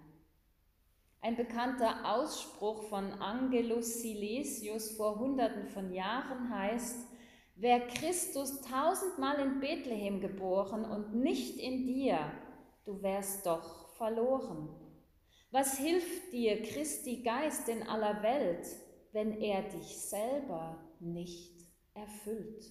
Ein 1.24 1.36
bekannter 1.36 2.16
Ausspruch 2.16 2.82
von 2.88 3.12
Angelus 3.12 4.02
Silesius 4.02 4.90
vor 4.96 5.20
Hunderten 5.20 5.68
von 5.68 5.92
Jahren 5.92 6.50
heißt, 6.50 7.06
Wer 7.54 7.86
Christus 7.86 8.60
tausendmal 8.62 9.38
in 9.38 9.60
Bethlehem 9.60 10.20
geboren 10.20 10.84
und 10.84 11.14
nicht 11.14 11.58
in 11.58 11.86
dir, 11.86 12.18
du 12.84 13.00
wärst 13.02 13.46
doch 13.46 13.88
verloren. 13.90 14.68
Was 15.52 15.78
hilft 15.78 16.32
dir 16.32 16.60
Christi 16.60 17.22
Geist 17.22 17.68
in 17.68 17.84
aller 17.84 18.20
Welt, 18.24 18.66
wenn 19.12 19.40
er 19.40 19.62
dich 19.62 19.96
selber 20.00 20.76
nicht 20.98 21.54
erfüllt? 21.94 22.64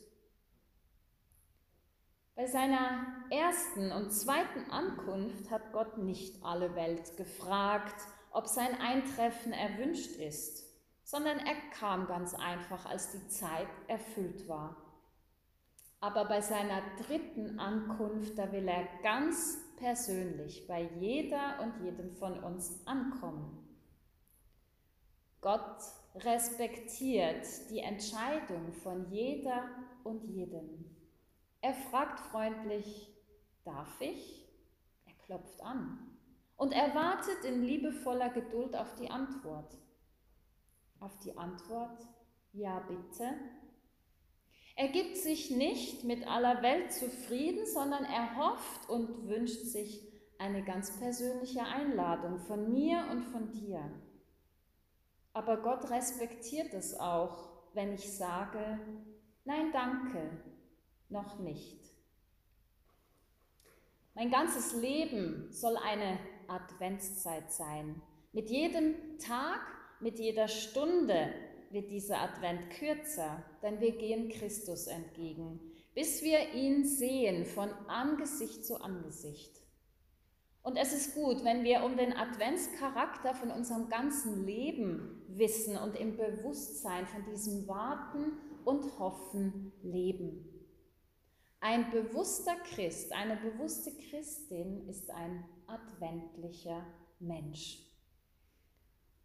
Bei 2.36 2.48
seiner 2.48 3.06
ersten 3.30 3.94
und 3.94 4.12
zweiten 4.12 4.70
Ankunft 4.72 5.50
hat 5.52 5.72
Gott 5.72 6.00
nicht 6.00 6.44
alle 6.44 6.76
Welt 6.76 7.16
gefragt, 7.16 7.96
ob 8.32 8.48
sein 8.48 8.80
Eintreffen 8.80 9.54
erwünscht 9.54 10.16
ist, 10.16 10.66
sondern 11.04 11.40
er 11.40 11.56
kam 11.72 12.08
ganz 12.08 12.34
einfach, 12.34 12.86
als 12.86 13.12
die 13.12 13.28
Zeit 13.28 13.68
erfüllt 13.88 14.48
war. 14.48 14.78
Aber 16.00 16.26
bei 16.26 16.42
seiner 16.42 16.82
dritten 17.06 17.60
Ankunft, 17.60 18.38
da 18.38 18.52
will 18.52 18.68
er 18.68 18.88
ganz 19.04 19.60
persönlich 19.78 20.66
bei 20.68 20.90
jeder 21.00 21.60
und 21.62 21.84
jedem 21.84 22.16
von 22.16 22.44
uns 22.44 22.86
ankommen. 22.88 23.58
Gott 25.42 25.82
respektiert 26.16 27.46
die 27.70 27.80
Entscheidung 27.80 28.72
von 28.74 29.12
jeder 29.12 29.70
und 30.04 30.24
jedem. 30.24 30.96
Er 31.62 31.74
fragt 31.74 32.20
freundlich, 32.20 33.14
darf 33.64 34.00
ich? 34.00 34.48
Er 35.06 35.14
klopft 35.26 35.62
an 35.62 36.11
und 36.62 36.74
er 36.74 36.94
wartet 36.94 37.44
in 37.44 37.64
liebevoller 37.64 38.30
Geduld 38.30 38.76
auf 38.76 38.94
die 38.94 39.10
Antwort. 39.10 39.76
Auf 41.00 41.18
die 41.18 41.36
Antwort, 41.36 42.08
ja 42.54 42.78
bitte. 42.82 43.34
Er 44.76 44.90
gibt 44.90 45.18
sich 45.18 45.50
nicht 45.50 46.04
mit 46.04 46.28
aller 46.28 46.62
Welt 46.62 46.94
zufrieden, 46.94 47.66
sondern 47.66 48.04
er 48.04 48.38
hofft 48.38 48.88
und 48.92 49.28
wünscht 49.28 49.64
sich 49.64 50.08
eine 50.38 50.64
ganz 50.64 51.00
persönliche 51.00 51.64
Einladung 51.64 52.38
von 52.38 52.72
mir 52.72 53.08
und 53.10 53.24
von 53.24 53.52
dir. 53.52 53.82
Aber 55.34 55.64
Gott 55.64 55.90
respektiert 55.90 56.76
es 56.76 56.94
auch, 57.00 57.74
wenn 57.74 57.92
ich 57.92 58.16
sage, 58.16 58.80
nein 59.46 59.72
danke, 59.74 60.30
noch 61.10 61.40
nicht. 61.40 61.82
Mein 64.14 64.30
ganzes 64.30 64.76
Leben 64.76 65.52
soll 65.52 65.78
eine 65.78 66.20
Adventszeit 66.48 67.52
sein. 67.52 68.02
Mit 68.34 68.50
jedem 68.50 68.96
Tag, 69.20 69.62
mit 70.00 70.20
jeder 70.20 70.48
Stunde 70.48 71.34
wird 71.70 71.90
dieser 71.92 72.22
Advent 72.22 72.70
kürzer, 72.72 73.44
denn 73.62 73.80
wir 73.80 73.92
gehen 73.98 74.30
Christus 74.30 74.88
entgegen, 74.88 75.60
bis 75.94 76.22
wir 76.24 76.54
ihn 76.54 76.86
sehen 76.86 77.46
von 77.46 77.70
Angesicht 77.88 78.66
zu 78.66 78.82
Angesicht. 78.82 79.62
Und 80.64 80.78
es 80.78 80.94
ist 80.94 81.16
gut, 81.16 81.44
wenn 81.44 81.64
wir 81.64 81.84
um 81.84 81.98
den 81.98 82.14
Adventscharakter 82.14 83.34
von 83.34 83.50
unserem 83.50 83.90
ganzen 83.90 84.46
Leben 84.46 85.24
wissen 85.30 85.76
und 85.76 85.96
im 85.96 86.18
Bewusstsein 86.18 87.08
von 87.08 87.26
diesem 87.26 87.68
Warten 87.68 88.34
und 88.64 89.00
Hoffen 89.00 89.72
leben. 89.82 90.48
Ein 91.60 91.90
bewusster 91.92 92.56
Christ, 92.74 93.12
eine 93.14 93.38
bewusste 93.38 93.92
Christin 94.10 94.88
ist 94.88 95.10
ein 95.12 95.44
adventlicher 95.72 96.86
Mensch. 97.20 97.92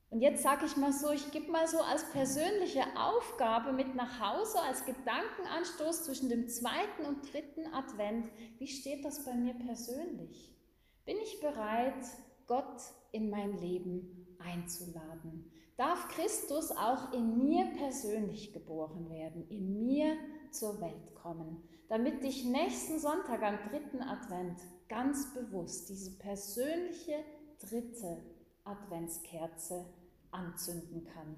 Und 0.09 0.21
jetzt 0.21 0.43
sage 0.43 0.67
ich 0.67 0.77
mal 0.77 0.93
so, 0.93 1.11
ich 1.11 1.31
gebe 1.33 1.51
mal 1.51 1.67
so 1.67 1.81
als 1.81 2.11
persönliche 2.13 2.85
Aufgabe 2.97 3.73
mit 3.73 3.95
nach 3.97 4.21
Hause, 4.21 4.61
als 4.63 4.85
Gedankenanstoß 4.85 6.05
zwischen 6.05 6.29
dem 6.29 6.49
zweiten 6.49 7.05
und 7.07 7.33
dritten 7.33 7.67
Advent, 7.75 8.31
wie 8.59 8.69
steht 8.69 9.05
das 9.05 9.25
bei 9.25 9.35
mir 9.35 9.55
persönlich? 9.55 10.57
Bin 11.05 11.17
ich 11.19 11.41
bereit, 11.41 12.05
Gott 12.47 12.81
in 13.13 13.31
mein 13.31 13.59
Leben 13.59 14.37
einzuladen? 14.39 15.51
Darf 15.77 16.09
Christus 16.09 16.71
auch 16.71 17.13
in 17.13 17.37
mir 17.39 17.67
persönlich 17.77 18.53
geboren 18.53 19.11
werden, 19.11 19.47
in 19.49 19.85
mir 19.85 20.17
zur 20.51 20.81
Welt 20.81 21.15
kommen, 21.15 21.63
damit 21.89 22.25
ich 22.25 22.45
nächsten 22.45 22.99
Sonntag 22.99 23.43
am 23.43 23.59
dritten 23.69 24.01
Advent 24.01 24.59
ganz 24.89 25.33
bewusst 25.35 25.89
diese 25.89 26.17
persönliche 26.19 27.25
dritte 27.59 28.23
Adventskerze 28.65 29.85
anzünden 30.31 31.05
kann. 31.05 31.37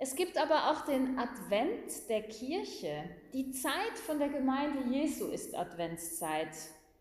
Es 0.00 0.14
gibt 0.14 0.38
aber 0.38 0.70
auch 0.70 0.84
den 0.84 1.18
Advent 1.18 2.08
der 2.08 2.22
Kirche. 2.22 3.04
Die 3.32 3.50
Zeit 3.50 3.98
von 4.06 4.20
der 4.20 4.28
Gemeinde 4.28 4.94
Jesu 4.94 5.26
ist 5.26 5.56
Adventszeit, 5.56 6.54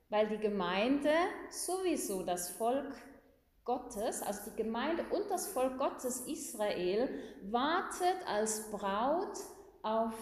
weil 0.09 0.27
die 0.27 0.39
Gemeinde 0.39 1.13
sowieso 1.51 2.23
das 2.23 2.49
Volk 2.49 2.91
Gottes, 3.65 4.23
also 4.23 4.49
die 4.49 4.63
Gemeinde 4.63 5.05
und 5.11 5.29
das 5.29 5.47
Volk 5.47 5.77
Gottes 5.77 6.21
Israel, 6.21 7.07
wartet 7.43 8.25
als 8.25 8.71
Braut 8.71 9.37
auf 9.83 10.15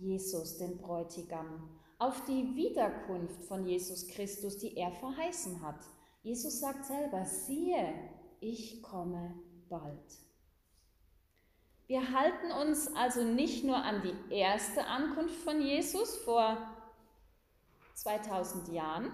Jesus, 0.00 0.58
den 0.58 0.78
Bräutigam, 0.78 1.68
auf 1.98 2.24
die 2.24 2.56
Wiederkunft 2.56 3.42
von 3.42 3.66
Jesus 3.66 4.08
Christus, 4.08 4.56
die 4.58 4.76
er 4.76 4.90
verheißen 4.90 5.62
hat. 5.62 5.80
Jesus 6.22 6.60
sagt 6.60 6.86
selber, 6.86 7.24
siehe, 7.24 7.94
ich 8.40 8.82
komme 8.82 9.34
bald. 9.68 10.20
Wir 11.86 12.12
halten 12.12 12.52
uns 12.52 12.94
also 12.94 13.22
nicht 13.22 13.64
nur 13.64 13.76
an 13.76 14.00
die 14.02 14.34
erste 14.34 14.86
Ankunft 14.86 15.34
von 15.34 15.60
Jesus 15.60 16.16
vor 16.18 16.56
2000 17.94 18.68
Jahren, 18.68 19.10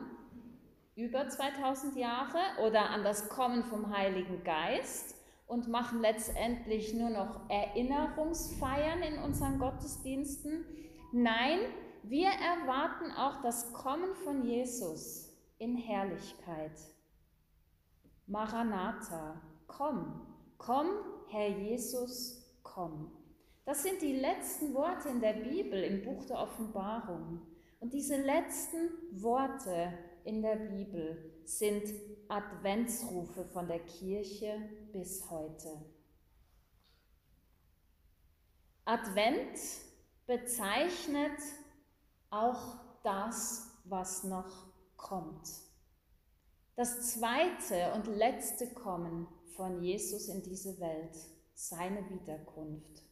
über 0.95 1.29
2000 1.29 1.97
Jahre 1.97 2.39
oder 2.65 2.91
an 2.91 3.03
das 3.03 3.29
Kommen 3.29 3.65
vom 3.65 3.97
Heiligen 3.97 4.45
Geist 4.45 5.16
und 5.47 5.69
machen 5.69 6.01
letztendlich 6.01 6.95
nur 6.95 7.11
noch 7.11 7.49
Erinnerungsfeiern 7.49 9.03
in 9.03 9.19
unseren 9.23 9.59
Gottesdiensten. 9.59 10.65
Nein, 11.13 11.61
wir 12.03 12.29
erwarten 12.29 13.13
auch 13.13 13.41
das 13.43 13.73
Kommen 13.73 14.15
von 14.25 14.45
Jesus 14.45 15.33
in 15.59 15.77
Herrlichkeit. 15.77 16.73
Maranatha, 18.27 19.41
komm, 19.67 20.21
komm, 20.59 20.89
Herr 21.29 21.49
Jesus, 21.49 22.45
komm. 22.63 23.13
Das 23.65 23.83
sind 23.83 24.03
die 24.03 24.17
letzten 24.17 24.75
Worte 24.75 25.09
in 25.09 25.21
der 25.21 25.35
Bibel 25.35 25.83
im 25.83 26.05
Buch 26.05 26.25
der 26.25 26.39
Offenbarung. 26.39 27.43
Und 27.81 27.93
diese 27.93 28.17
letzten 28.17 28.91
Worte 29.13 29.93
in 30.25 30.43
der 30.43 30.57
Bibel 30.57 31.36
sind 31.47 31.83
Adventsrufe 32.29 33.45
von 33.45 33.69
der 33.69 33.81
Kirche 33.81 34.59
bis 34.93 35.31
heute. 35.31 35.69
Advent 38.85 39.59
bezeichnet 40.27 41.39
auch 42.31 42.79
das, 43.03 43.71
was 43.85 44.25
noch 44.25 44.67
kommt. 44.97 45.49
Das 46.77 47.13
zweite 47.15 47.93
und 47.95 48.07
letzte 48.07 48.73
Kommen 48.75 49.27
von 49.57 49.83
Jesus 49.83 50.29
in 50.29 50.43
diese 50.43 50.79
Welt 50.79 51.17
seine 51.55 52.09
Wiederkunft. 52.11 53.03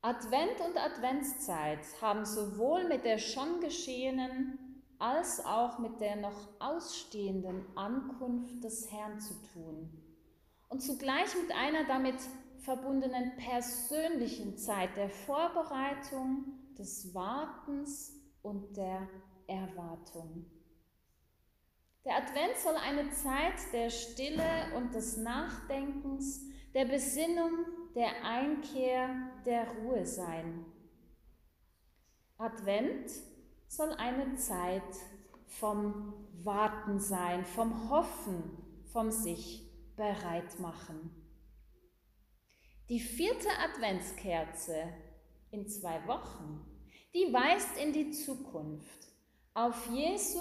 Advent 0.00 0.60
und 0.60 0.76
Adventszeit 0.76 1.80
haben 2.00 2.24
sowohl 2.24 2.86
mit 2.86 3.04
der 3.04 3.18
schon 3.18 3.60
geschehenen 3.60 4.65
als 4.98 5.44
auch 5.44 5.78
mit 5.78 6.00
der 6.00 6.16
noch 6.16 6.48
ausstehenden 6.58 7.64
Ankunft 7.76 8.62
des 8.64 8.90
Herrn 8.90 9.20
zu 9.20 9.34
tun 9.52 9.90
und 10.68 10.80
zugleich 10.80 11.34
mit 11.40 11.54
einer 11.54 11.84
damit 11.86 12.16
verbundenen 12.58 13.36
persönlichen 13.36 14.56
Zeit 14.56 14.96
der 14.96 15.10
Vorbereitung, 15.10 16.44
des 16.78 17.14
Wartens 17.14 18.12
und 18.42 18.76
der 18.76 19.08
Erwartung. 19.46 20.44
Der 22.04 22.16
Advent 22.16 22.56
soll 22.62 22.76
eine 22.76 23.10
Zeit 23.10 23.54
der 23.72 23.90
Stille 23.90 24.74
und 24.76 24.94
des 24.94 25.16
Nachdenkens, 25.16 26.42
der 26.74 26.84
Besinnung, 26.84 27.50
der 27.94 28.24
Einkehr, 28.24 29.08
der 29.44 29.66
Ruhe 29.78 30.04
sein. 30.04 30.66
Advent 32.38 33.10
soll 33.68 33.92
eine 33.94 34.36
Zeit 34.36 34.82
vom 35.46 36.14
Warten 36.42 37.00
sein, 37.00 37.44
vom 37.44 37.90
Hoffen, 37.90 38.42
vom 38.92 39.10
sich 39.10 39.68
bereit 39.96 40.58
machen. 40.60 41.10
Die 42.88 43.00
vierte 43.00 43.48
Adventskerze 43.58 44.92
in 45.50 45.68
zwei 45.68 46.06
Wochen, 46.06 46.64
die 47.14 47.32
weist 47.32 47.76
in 47.78 47.92
die 47.92 48.10
Zukunft 48.10 49.08
auf 49.54 49.88
Jesu 49.90 50.38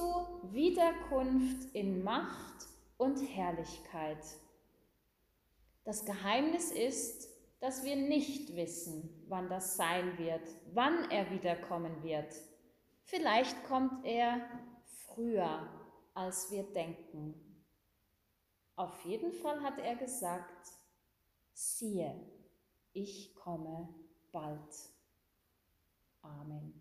Wiederkunft 0.51 1.73
in 1.73 2.03
Macht 2.03 2.67
und 2.97 3.17
Herrlichkeit. 3.17 4.23
Das 5.85 6.05
Geheimnis 6.05 6.71
ist, 6.71 7.29
dass 7.61 7.83
wir 7.83 7.95
nicht 7.95 8.55
wissen, 8.55 9.25
wann 9.29 9.49
das 9.49 9.77
sein 9.77 10.17
wird, 10.17 10.41
wann 10.73 11.09
er 11.09 11.31
wiederkommen 11.31 12.03
wird. 12.03 12.33
Vielleicht 13.07 13.63
kommt 13.65 14.03
er 14.03 14.41
früher, 14.83 15.69
als 16.15 16.51
wir 16.51 16.63
denken. 16.63 17.35
Auf 18.75 19.05
jeden 19.05 19.31
Fall 19.31 19.61
hat 19.61 19.77
er 19.77 19.95
gesagt, 19.95 20.67
siehe, 21.53 22.19
ich 22.93 23.35
komme 23.35 23.93
bald. 24.31 24.91
Amen. 26.23 26.73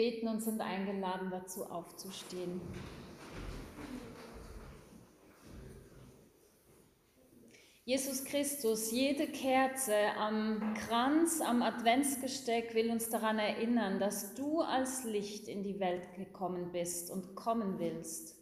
Beten 0.00 0.28
und 0.28 0.40
sind 0.40 0.62
eingeladen, 0.62 1.28
dazu 1.30 1.66
aufzustehen. 1.66 2.58
Jesus 7.84 8.24
Christus, 8.24 8.92
jede 8.92 9.26
Kerze 9.26 9.94
am 10.16 10.72
Kranz, 10.72 11.42
am 11.42 11.60
Adventsgesteck 11.60 12.74
will 12.74 12.90
uns 12.90 13.10
daran 13.10 13.38
erinnern, 13.38 14.00
dass 14.00 14.34
du 14.34 14.62
als 14.62 15.04
Licht 15.04 15.48
in 15.48 15.62
die 15.62 15.78
Welt 15.80 16.14
gekommen 16.14 16.72
bist 16.72 17.10
und 17.10 17.34
kommen 17.34 17.78
willst. 17.78 18.38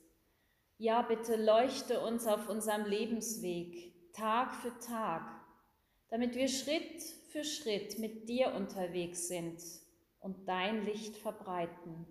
Ja, 0.76 1.02
bitte 1.02 1.34
leuchte 1.34 1.98
uns 1.98 2.28
auf 2.28 2.48
unserem 2.48 2.84
Lebensweg, 2.84 4.12
Tag 4.12 4.54
für 4.54 4.78
Tag, 4.78 5.28
damit 6.08 6.36
wir 6.36 6.46
Schritt 6.46 7.02
für 7.32 7.42
Schritt 7.42 7.98
mit 7.98 8.28
dir 8.28 8.54
unterwegs 8.54 9.26
sind 9.26 9.60
und 10.20 10.48
dein 10.48 10.84
Licht 10.84 11.16
verbreiten. 11.16 12.06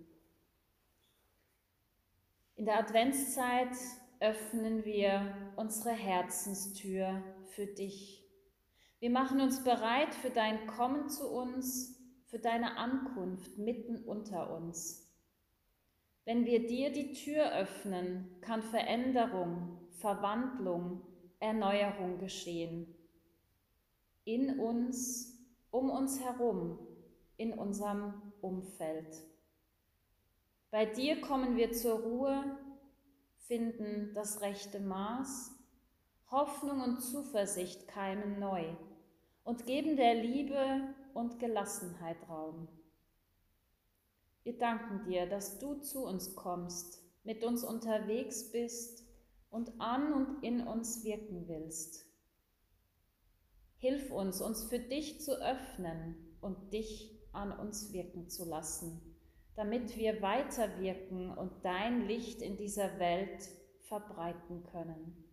In 2.56 2.64
der 2.64 2.78
Adventszeit 2.78 3.76
öffnen 4.20 4.84
wir 4.84 5.52
unsere 5.56 5.94
Herzenstür 5.94 7.22
für 7.50 7.66
dich. 7.66 8.24
Wir 8.98 9.10
machen 9.10 9.40
uns 9.40 9.62
bereit 9.62 10.14
für 10.14 10.30
dein 10.30 10.66
Kommen 10.66 11.08
zu 11.08 11.28
uns, 11.28 11.96
für 12.26 12.38
deine 12.38 12.76
Ankunft 12.76 13.58
mitten 13.58 14.04
unter 14.04 14.52
uns. 14.52 15.08
Wenn 16.24 16.44
wir 16.44 16.66
dir 16.66 16.92
die 16.92 17.12
Tür 17.12 17.52
öffnen, 17.54 18.28
kann 18.40 18.62
Veränderung, 18.62 19.78
Verwandlung, 19.92 21.02
Erneuerung 21.38 22.18
geschehen. 22.18 22.92
In 24.24 24.58
uns, 24.58 25.40
um 25.70 25.90
uns 25.90 26.20
herum, 26.22 26.78
in 27.38 27.54
unserem 27.54 28.12
Umfeld. 28.42 29.16
Bei 30.70 30.84
dir 30.84 31.22
kommen 31.22 31.56
wir 31.56 31.72
zur 31.72 32.00
Ruhe 32.00 32.44
finden 33.48 34.12
das 34.14 34.42
rechte 34.42 34.78
Maß, 34.78 35.52
Hoffnung 36.30 36.82
und 36.82 37.00
Zuversicht 37.00 37.88
keimen 37.88 38.38
neu 38.38 38.76
und 39.42 39.64
geben 39.64 39.96
der 39.96 40.14
Liebe 40.14 40.94
und 41.14 41.38
Gelassenheit 41.38 42.18
Raum. 42.28 42.68
Wir 44.42 44.58
danken 44.58 45.04
dir, 45.04 45.26
dass 45.26 45.58
du 45.58 45.76
zu 45.76 46.04
uns 46.04 46.36
kommst, 46.36 47.02
mit 47.24 47.42
uns 47.42 47.64
unterwegs 47.64 48.52
bist 48.52 49.02
und 49.48 49.80
an 49.80 50.12
und 50.12 50.44
in 50.44 50.66
uns 50.66 51.02
wirken 51.04 51.48
willst. 51.48 52.04
Hilf 53.78 54.10
uns, 54.10 54.42
uns 54.42 54.64
für 54.64 54.78
dich 54.78 55.22
zu 55.22 55.40
öffnen 55.40 56.36
und 56.42 56.74
dich 56.74 57.17
an 57.38 57.52
uns 57.52 57.92
wirken 57.92 58.28
zu 58.28 58.44
lassen 58.44 59.08
damit 59.58 59.96
wir 59.96 60.22
weiterwirken 60.22 61.36
und 61.36 61.50
dein 61.64 62.06
Licht 62.06 62.42
in 62.42 62.56
dieser 62.56 63.00
Welt 63.00 63.48
verbreiten 63.88 64.62
können. 64.62 65.24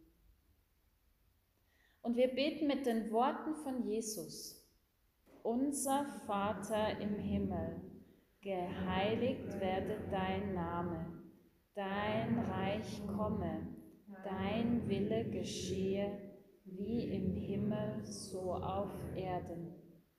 Und 2.02 2.18
wir 2.18 2.30
beten 2.30 2.66
mit 2.66 2.88
den 2.88 3.12
Worten 3.12 3.54
von 3.54 3.84
Jesus. 3.88 4.68
Unser 5.44 6.08
Vater 6.26 7.00
im 7.00 7.20
Himmel, 7.20 7.80
geheiligt 8.42 9.60
werde 9.60 10.00
dein 10.10 10.56
Name, 10.56 11.06
dein 11.76 12.40
Reich 12.40 13.04
komme, 13.06 13.68
dein 14.24 14.90
Wille 14.90 15.30
geschehe, 15.30 16.18
wie 16.64 17.14
im 17.14 17.36
Himmel 17.36 18.04
so 18.06 18.56
auf 18.56 18.90
Erden. 19.16 19.75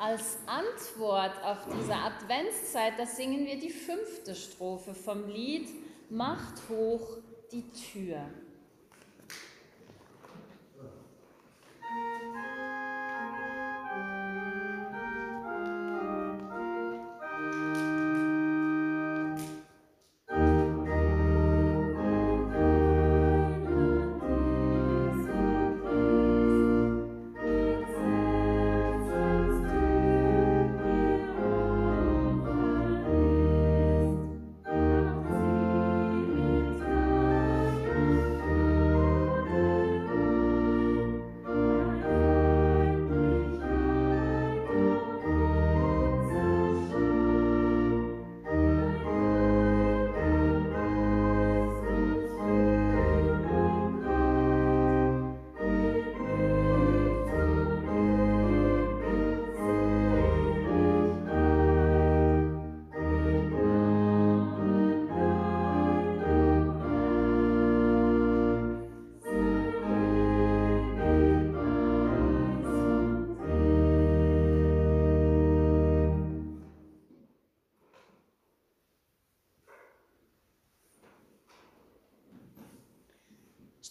Als 0.00 0.38
Antwort 0.46 1.44
auf 1.44 1.58
diese 1.76 1.94
Adventszeit, 1.94 2.94
da 2.96 3.04
singen 3.04 3.44
wir 3.44 3.60
die 3.60 3.68
fünfte 3.68 4.34
Strophe 4.34 4.94
vom 4.94 5.28
Lied 5.28 5.68
Macht 6.08 6.70
hoch 6.70 7.18
die 7.52 7.68
Tür. 7.68 8.18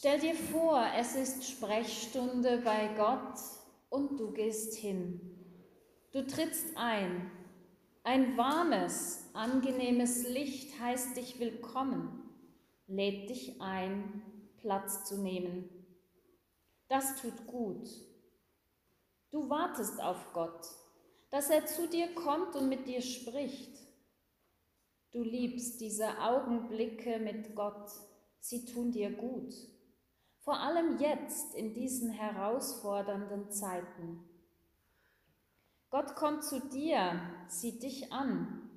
Stell 0.10 0.22
dir 0.22 0.36
vor, 0.36 0.84
es 0.98 1.16
ist 1.16 1.48
Sprechstunde 1.48 2.64
bei 2.66 2.88
Gott 2.98 3.40
und 3.92 4.20
du 4.20 4.32
gehst 4.32 4.74
hin. 4.74 5.22
Du 6.12 6.26
trittst 6.26 6.76
ein. 6.76 7.30
Ein 8.02 8.36
warmes, 8.36 9.30
angenehmes 9.34 10.28
Licht 10.28 10.80
heißt 10.80 11.16
dich 11.16 11.40
willkommen, 11.40 12.28
lädt 12.88 13.30
dich 13.30 13.62
ein, 13.62 14.24
Platz 14.58 15.04
zu 15.04 15.22
nehmen. 15.22 15.70
Das 16.88 17.22
tut 17.22 17.46
gut. 17.46 17.88
Du 19.30 19.48
wartest 19.48 20.02
auf 20.02 20.34
Gott, 20.34 20.66
dass 21.30 21.52
er 21.52 21.68
zu 21.68 21.88
dir 21.88 22.16
kommt 22.16 22.56
und 22.56 22.68
mit 22.68 22.88
dir 22.88 23.04
spricht. 23.04 23.78
Du 25.12 25.22
liebst 25.22 25.80
diese 25.80 26.20
Augenblicke 26.20 27.20
mit 27.20 27.54
Gott, 27.54 27.92
sie 28.40 28.66
tun 28.66 28.92
dir 28.92 29.12
gut 29.12 29.54
vor 30.50 30.62
allem 30.62 30.98
jetzt 30.98 31.54
in 31.54 31.76
diesen 31.76 32.10
herausfordernden 32.10 33.52
Zeiten. 33.52 34.28
Gott 35.92 36.16
kommt 36.16 36.44
zu 36.44 36.60
dir, 36.60 37.22
sieht 37.48 37.84
dich 37.84 38.12
an. 38.12 38.68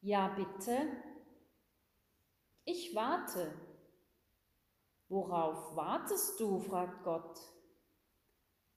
Ja, 0.00 0.26
bitte. 0.26 0.88
Ich 2.64 2.96
warte. 2.96 3.54
Worauf 5.08 5.76
wartest 5.76 6.40
du? 6.40 6.58
fragt 6.58 7.04
Gott. 7.04 7.38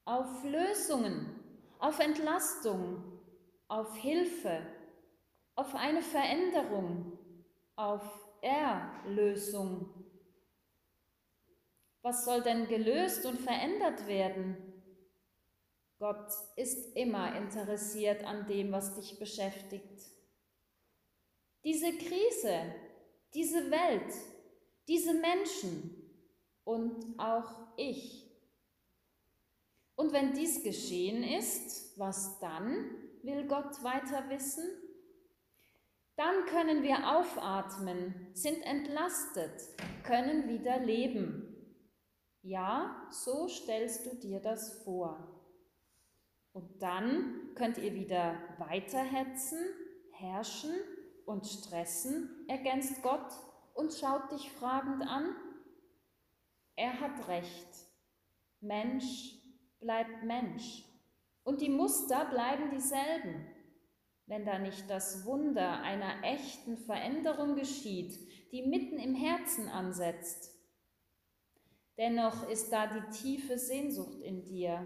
Auf 0.04 0.44
Lösungen, 0.44 1.40
auf 1.80 1.98
Entlastung, 1.98 3.18
auf 3.66 3.96
Hilfe, 3.96 4.64
auf 5.56 5.74
eine 5.74 6.02
Veränderung, 6.02 7.18
auf 7.74 8.04
Erlösung. 8.42 10.01
Was 12.02 12.24
soll 12.24 12.42
denn 12.42 12.66
gelöst 12.66 13.24
und 13.26 13.40
verändert 13.40 14.06
werden? 14.06 14.56
Gott 15.98 16.32
ist 16.56 16.96
immer 16.96 17.36
interessiert 17.36 18.24
an 18.24 18.46
dem, 18.48 18.72
was 18.72 18.96
dich 18.96 19.20
beschäftigt. 19.20 20.02
Diese 21.64 21.92
Krise, 21.92 22.74
diese 23.34 23.70
Welt, 23.70 24.12
diese 24.88 25.14
Menschen 25.14 26.10
und 26.64 27.18
auch 27.18 27.68
ich. 27.76 28.28
Und 29.94 30.12
wenn 30.12 30.32
dies 30.32 30.64
geschehen 30.64 31.22
ist, 31.22 31.96
was 31.96 32.40
dann 32.40 32.96
will 33.22 33.46
Gott 33.46 33.84
weiter 33.84 34.28
wissen? 34.28 34.64
Dann 36.16 36.46
können 36.46 36.82
wir 36.82 37.16
aufatmen, 37.16 38.30
sind 38.34 38.60
entlastet, 38.62 39.62
können 40.02 40.48
wieder 40.48 40.80
leben. 40.80 41.51
Ja, 42.42 43.08
so 43.10 43.46
stellst 43.46 44.06
du 44.06 44.16
dir 44.16 44.40
das 44.40 44.82
vor. 44.82 45.40
Und 46.52 46.82
dann 46.82 47.54
könnt 47.54 47.78
ihr 47.78 47.94
wieder 47.94 48.36
weiterhetzen, 48.58 49.58
herrschen 50.10 50.74
und 51.24 51.46
stressen, 51.46 52.44
ergänzt 52.48 53.00
Gott 53.02 53.32
und 53.74 53.94
schaut 53.94 54.32
dich 54.32 54.50
fragend 54.52 55.02
an. 55.06 55.34
Er 56.74 57.00
hat 57.00 57.28
recht. 57.28 57.68
Mensch 58.60 59.38
bleibt 59.80 60.24
Mensch. 60.24 60.84
Und 61.44 61.60
die 61.60 61.70
Muster 61.70 62.24
bleiben 62.26 62.70
dieselben. 62.70 63.46
Wenn 64.26 64.44
da 64.44 64.58
nicht 64.58 64.88
das 64.90 65.24
Wunder 65.24 65.80
einer 65.82 66.22
echten 66.22 66.76
Veränderung 66.76 67.54
geschieht, 67.54 68.18
die 68.52 68.62
mitten 68.62 68.98
im 68.98 69.14
Herzen 69.14 69.68
ansetzt. 69.68 70.51
Dennoch 72.02 72.48
ist 72.48 72.72
da 72.72 72.88
die 72.88 73.16
tiefe 73.16 73.56
Sehnsucht 73.56 74.22
in 74.22 74.42
dir 74.42 74.84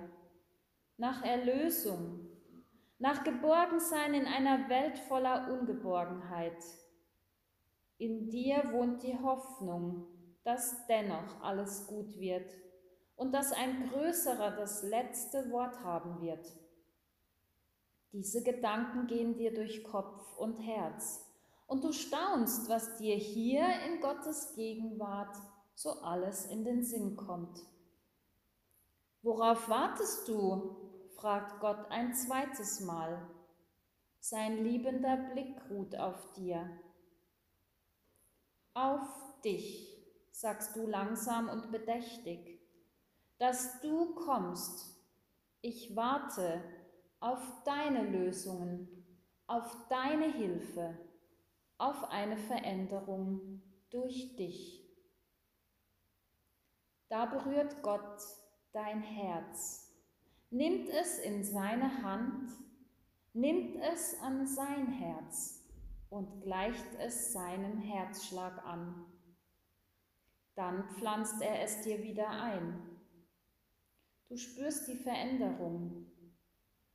nach 0.98 1.24
Erlösung, 1.24 2.28
nach 2.98 3.24
Geborgensein 3.24 4.12
in 4.12 4.26
einer 4.26 4.68
Welt 4.68 4.98
voller 4.98 5.50
Ungeborgenheit. 5.50 6.62
In 7.96 8.28
dir 8.28 8.70
wohnt 8.70 9.02
die 9.02 9.18
Hoffnung, 9.18 10.04
dass 10.44 10.86
dennoch 10.88 11.40
alles 11.40 11.86
gut 11.86 12.20
wird 12.20 12.52
und 13.14 13.32
dass 13.32 13.50
ein 13.50 13.88
Größerer 13.88 14.50
das 14.50 14.82
letzte 14.82 15.50
Wort 15.50 15.82
haben 15.82 16.20
wird. 16.20 16.46
Diese 18.12 18.42
Gedanken 18.42 19.06
gehen 19.06 19.34
dir 19.36 19.54
durch 19.54 19.82
Kopf 19.84 20.36
und 20.36 20.58
Herz 20.58 21.24
und 21.66 21.82
du 21.82 21.92
staunst, 21.92 22.68
was 22.68 22.98
dir 22.98 23.16
hier 23.16 23.64
in 23.86 24.02
Gottes 24.02 24.52
Gegenwart 24.54 25.34
so 25.76 26.00
alles 26.00 26.46
in 26.46 26.64
den 26.64 26.82
Sinn 26.82 27.16
kommt. 27.16 27.60
Worauf 29.22 29.68
wartest 29.68 30.26
du? 30.26 30.74
fragt 31.16 31.60
Gott 31.60 31.90
ein 31.90 32.14
zweites 32.14 32.80
Mal. 32.80 33.28
Sein 34.18 34.64
liebender 34.64 35.16
Blick 35.32 35.54
ruht 35.70 35.94
auf 35.96 36.32
dir. 36.32 36.68
Auf 38.74 39.06
dich, 39.44 39.96
sagst 40.30 40.76
du 40.76 40.86
langsam 40.86 41.48
und 41.48 41.70
bedächtig, 41.70 42.60
dass 43.38 43.80
du 43.80 44.14
kommst. 44.14 44.96
Ich 45.60 45.94
warte 45.94 46.62
auf 47.20 47.40
deine 47.64 48.04
Lösungen, 48.04 49.06
auf 49.46 49.76
deine 49.88 50.32
Hilfe, 50.32 50.98
auf 51.76 52.04
eine 52.04 52.38
Veränderung 52.38 53.62
durch 53.90 54.36
dich. 54.36 54.85
Da 57.08 57.26
berührt 57.26 57.82
Gott 57.82 58.20
dein 58.72 59.00
Herz 59.00 59.86
nimmt 60.50 60.88
es 60.88 61.18
in 61.18 61.44
seine 61.44 62.02
Hand, 62.02 62.50
nimmt 63.32 63.76
es 63.76 64.18
an 64.20 64.46
sein 64.46 64.86
Herz 64.86 65.64
und 66.08 66.40
gleicht 66.42 66.86
es 66.98 67.32
seinem 67.32 67.78
Herzschlag 67.78 68.64
an. 68.64 69.06
Dann 70.54 70.88
pflanzt 70.90 71.42
er 71.42 71.62
es 71.62 71.82
dir 71.82 72.02
wieder 72.02 72.30
ein. 72.30 72.80
Du 74.28 74.36
spürst 74.36 74.88
die 74.88 74.96
Veränderung. 74.96 76.06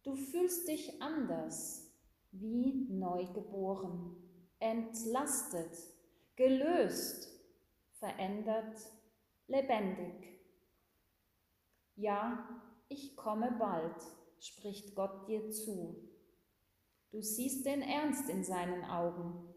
Du 0.03 0.15
fühlst 0.15 0.67
dich 0.67 1.01
anders, 1.01 1.93
wie 2.31 2.87
neugeboren, 2.89 4.15
entlastet, 4.59 5.77
gelöst, 6.35 7.29
verändert, 7.99 8.77
lebendig. 9.51 10.39
Ja, 11.95 12.47
ich 12.87 13.15
komme 13.15 13.51
bald, 13.59 13.95
spricht 14.39 14.95
Gott 14.95 15.27
dir 15.27 15.49
zu. 15.49 16.09
Du 17.11 17.21
siehst 17.21 17.65
den 17.65 17.81
Ernst 17.81 18.29
in 18.29 18.43
seinen 18.43 18.85
Augen. 18.85 19.53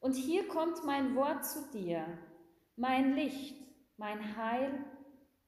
Und 0.00 0.14
hier 0.14 0.48
kommt 0.48 0.84
mein 0.84 1.14
Wort 1.14 1.46
zu 1.46 1.70
dir, 1.72 2.18
mein 2.76 3.14
Licht, 3.14 3.56
mein 3.96 4.36
Heil, 4.36 4.84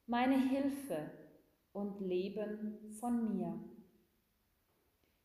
meine 0.07 0.39
Hilfe 0.39 1.11
und 1.73 2.01
Leben 2.01 2.95
von 3.01 3.37
mir. 3.37 3.59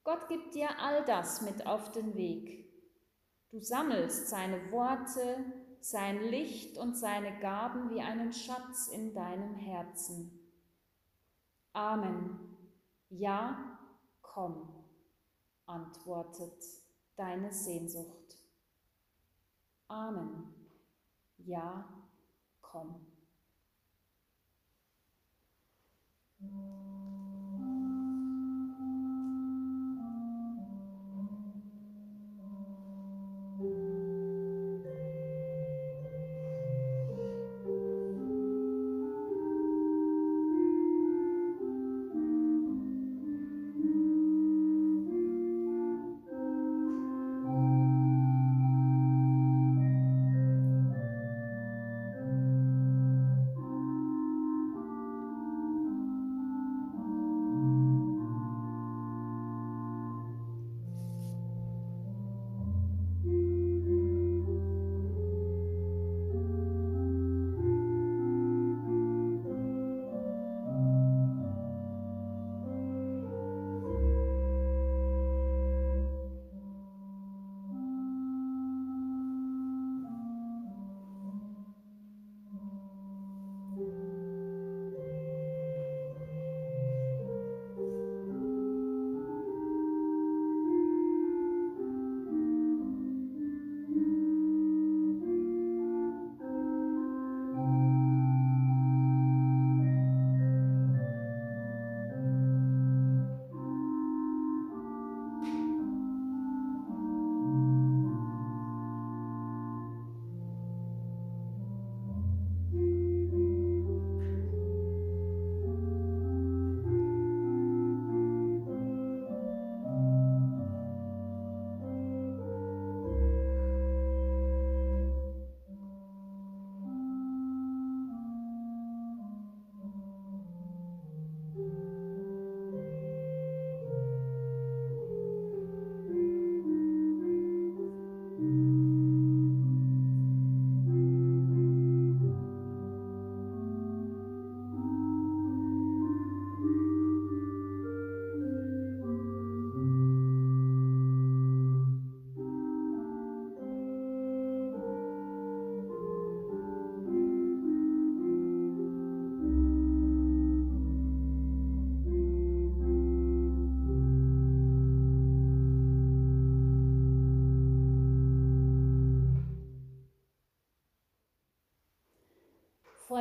Gott 0.03 0.28
gibt 0.28 0.55
dir 0.55 0.80
all 0.80 1.05
das 1.05 1.43
mit 1.43 1.68
auf 1.68 1.91
den 1.91 2.16
Weg. 2.16 2.68
Du 3.51 3.60
sammelst 3.60 4.30
seine 4.30 4.72
Worte, 4.72 5.45
sein 5.82 6.22
Licht 6.24 6.78
und 6.78 6.98
seine 6.98 7.40
Gaben 7.40 7.90
wie 7.90 8.02
einen 8.02 8.34
Schatz 8.34 8.88
in 8.88 9.14
deinem 9.14 9.56
Herzen. 9.56 10.40
Amen. 11.74 12.58
Ja, 13.10 13.80
komm, 14.22 14.86
antwortet 15.66 16.64
deine 17.16 17.52
Sehnsucht. 17.52 18.38
Amen. 19.88 20.54
Ja, 21.38 21.88
komm. 22.62 23.06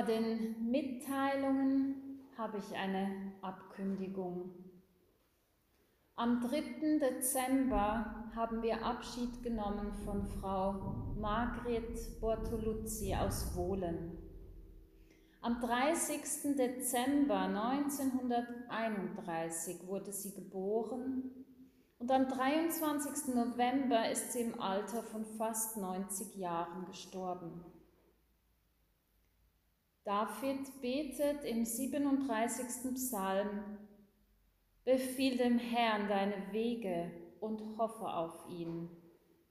Den 0.09 0.71
Mitteilungen 0.71 2.25
habe 2.37 2.59
ich 2.59 2.75
eine 2.75 3.33
Abkündigung. 3.43 4.53
Am 6.17 6.41
3. 6.41 6.99
Dezember 6.99 8.31
haben 8.35 8.61
wir 8.63 8.85
Abschied 8.85 9.41
genommen 9.43 9.93
von 10.05 10.25
Frau 10.25 11.15
Margret 11.21 12.21
Bortoluzzi 12.21 13.15
aus 13.15 13.55
Wohlen. 13.55 14.19
Am 15.43 15.61
30. 15.61 16.57
Dezember 16.57 17.43
1931 17.43 19.87
wurde 19.87 20.11
sie 20.11 20.35
geboren 20.35 21.31
und 21.99 22.11
am 22.11 22.27
23. 22.29 23.33
November 23.35 24.11
ist 24.11 24.33
sie 24.33 24.41
im 24.41 24.61
Alter 24.61 25.05
von 25.05 25.25
fast 25.25 25.77
90 25.77 26.35
Jahren 26.37 26.85
gestorben. 26.87 27.78
David 30.09 30.81
betet 30.81 31.45
im 31.45 31.67
37. 31.67 32.95
Psalm, 32.95 33.77
Befiehl 34.83 35.37
dem 35.37 35.59
Herrn 35.59 36.09
deine 36.09 36.51
Wege 36.51 37.11
und 37.41 37.77
hoffe 37.77 38.09
auf 38.09 38.49
ihn. 38.49 38.89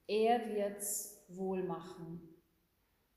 Er 0.07 0.55
wird's 0.55 1.23
wohl 1.27 1.61
machen. 1.61 2.27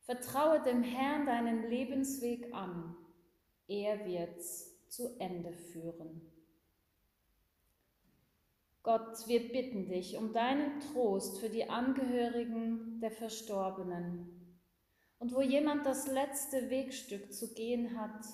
Vertraue 0.01 0.62
dem 0.64 0.82
Herrn 0.82 1.24
deinen 1.24 1.70
Lebensweg 1.70 2.53
an. 2.53 2.95
Er 3.68 4.05
wird's 4.05 4.86
zu 4.91 5.18
Ende 5.18 5.55
führen. 5.55 6.20
Gott, 8.82 9.26
wir 9.28 9.51
bitten 9.51 9.88
dich 9.88 10.18
um 10.18 10.34
deinen 10.34 10.78
Trost 10.80 11.41
für 11.41 11.49
die 11.49 11.70
Angehörigen 11.70 13.01
der 13.01 13.11
Verstorbenen. 13.11 14.39
Und 15.20 15.34
wo 15.34 15.42
jemand 15.42 15.84
das 15.84 16.06
letzte 16.06 16.70
Wegstück 16.70 17.32
zu 17.32 17.52
gehen 17.52 18.00
hat, 18.00 18.24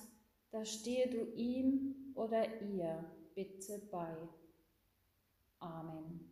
da 0.53 0.65
stehe 0.65 1.11
du 1.11 1.33
ihm 1.35 2.13
oder 2.15 2.63
ihr 2.63 3.05
bitte 3.35 3.83
bei. 3.91 4.17
Amen. 5.59 6.31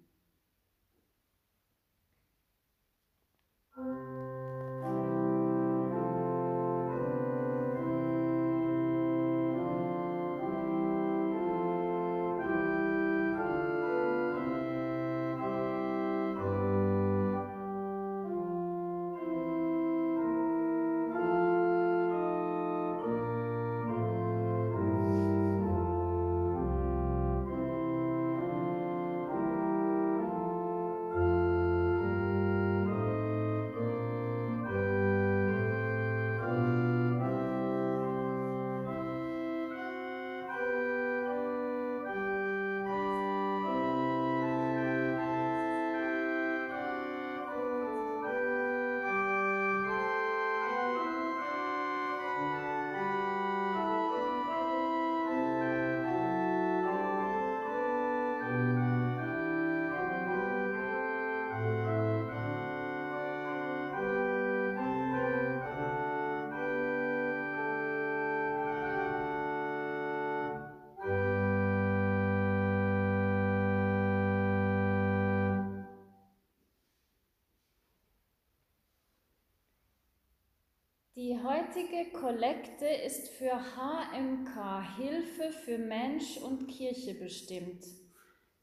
Die 81.16 81.38
heutige 81.40 82.10
Kollekte 82.10 82.86
ist 82.86 83.28
für 83.28 83.52
HMK 83.52 84.96
Hilfe 84.96 85.52
für 85.52 85.78
Mensch 85.78 86.38
und 86.38 86.66
Kirche 86.66 87.14
bestimmt. 87.14 87.84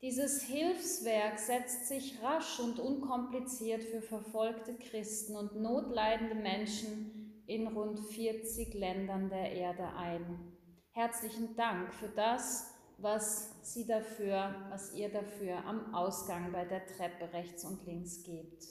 Dieses 0.01 0.41
Hilfswerk 0.41 1.39
setzt 1.39 1.87
sich 1.87 2.21
rasch 2.21 2.59
und 2.59 2.77
unkompliziert 2.77 3.85
für 3.85 4.01
verfolgte 4.01 4.75
Christen 4.75 5.37
und 5.37 5.61
notleidende 5.61 6.35
Menschen 6.35 7.41
in 7.47 7.67
rund 7.67 8.01
40 8.01 8.73
Ländern 8.73 9.29
der 9.29 9.53
Erde 9.53 9.87
ein. 9.95 10.51
Herzlichen 10.91 11.55
Dank 11.55 11.93
für 11.93 12.09
das, 12.09 12.75
was 12.97 13.61
Sie 13.61 13.87
dafür, 13.87 14.67
was 14.69 14.93
ihr 14.93 15.07
dafür 15.07 15.63
am 15.63 15.95
Ausgang 15.95 16.51
bei 16.51 16.65
der 16.65 16.85
Treppe 16.85 17.31
rechts 17.31 17.63
und 17.63 17.85
links 17.85 18.23
gebt. 18.23 18.65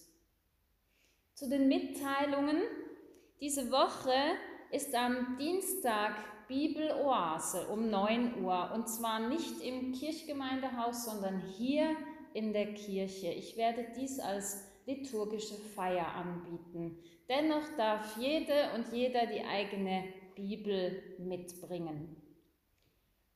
Zu 1.32 1.48
den 1.48 1.66
Mitteilungen 1.68 2.60
diese 3.40 3.70
Woche 3.70 4.12
ist 4.70 4.94
am 4.94 5.36
Dienstag 5.38 6.14
Bibeloase 6.46 7.68
um 7.68 7.88
9 7.88 8.42
Uhr 8.42 8.70
und 8.74 8.88
zwar 8.88 9.28
nicht 9.28 9.62
im 9.62 9.92
Kirchgemeindehaus, 9.92 11.06
sondern 11.06 11.40
hier 11.40 11.96
in 12.34 12.52
der 12.52 12.74
Kirche. 12.74 13.28
Ich 13.28 13.56
werde 13.56 13.86
dies 13.96 14.18
als 14.20 14.68
liturgische 14.86 15.54
Feier 15.54 16.06
anbieten. 16.14 16.98
Dennoch 17.28 17.64
darf 17.76 18.16
jede 18.18 18.72
und 18.74 18.92
jeder 18.92 19.26
die 19.26 19.44
eigene 19.44 20.04
Bibel 20.34 21.02
mitbringen. 21.18 22.16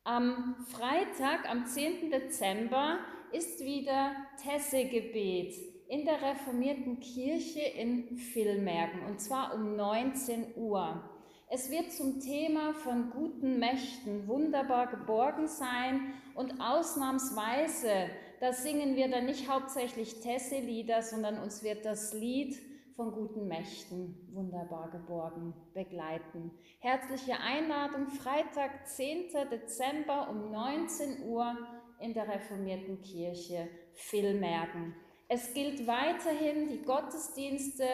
Am 0.03 0.57
Freitag, 0.69 1.49
am 1.49 1.67
10. 1.67 2.11
Dezember, 2.11 2.99
ist 3.33 3.65
wieder 3.65 4.15
Tessegebet 4.43 5.74
in 5.89 6.05
der 6.05 6.21
reformierten 6.23 7.01
Kirche 7.01 7.61
in 7.61 8.17
Villmergen 8.17 9.07
und 9.07 9.21
zwar 9.21 9.55
um 9.55 9.77
19 9.77 10.55
Uhr. 10.57 11.11
Es 11.51 11.71
wird 11.71 11.93
zum 11.93 12.21
Thema 12.21 12.73
von 12.75 13.11
guten 13.11 13.59
Mächten 13.59 14.27
wunderbar 14.27 14.89
geborgen 14.89 15.47
sein 15.47 16.15
und 16.35 16.61
ausnahmsweise, 16.61 18.09
da 18.41 18.53
singen 18.53 18.97
wir 18.97 19.09
dann 19.09 19.27
nicht 19.27 19.49
hauptsächlich 19.49 20.21
Tesse-Lieder, 20.21 21.03
sondern 21.03 21.39
uns 21.39 21.63
wird 21.63 21.85
das 21.85 22.13
Lied 22.13 22.59
von 22.97 23.13
guten 23.13 23.49
Mächten 23.49 24.29
wunderbar 24.33 24.91
geborgen 24.91 25.55
begleiten. 25.75 26.51
Herzliche 26.79 27.39
Einladung 27.41 28.09
Freitag, 28.09 28.87
10. 28.87 29.31
Dezember 29.51 30.29
um 30.31 30.51
19 30.51 31.25
Uhr 31.25 31.57
in 32.01 32.15
der 32.15 32.29
reformierten 32.29 33.01
Kirche 33.03 33.69
Villmergen. 33.95 34.95
Es 35.35 35.53
gilt 35.53 35.89
weiterhin, 35.89 36.69
die 36.69 36.83
Gottesdienste 36.83 37.85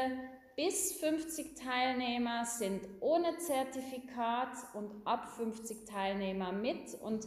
bis 0.57 0.93
50 1.01 1.55
Teilnehmer 1.55 2.45
sind 2.45 2.87
ohne 3.01 3.39
Zertifikat 3.39 4.51
und 4.75 4.91
ab 5.07 5.27
50 5.39 5.87
Teilnehmer 5.87 6.53
mit. 6.53 6.93
Und 7.01 7.27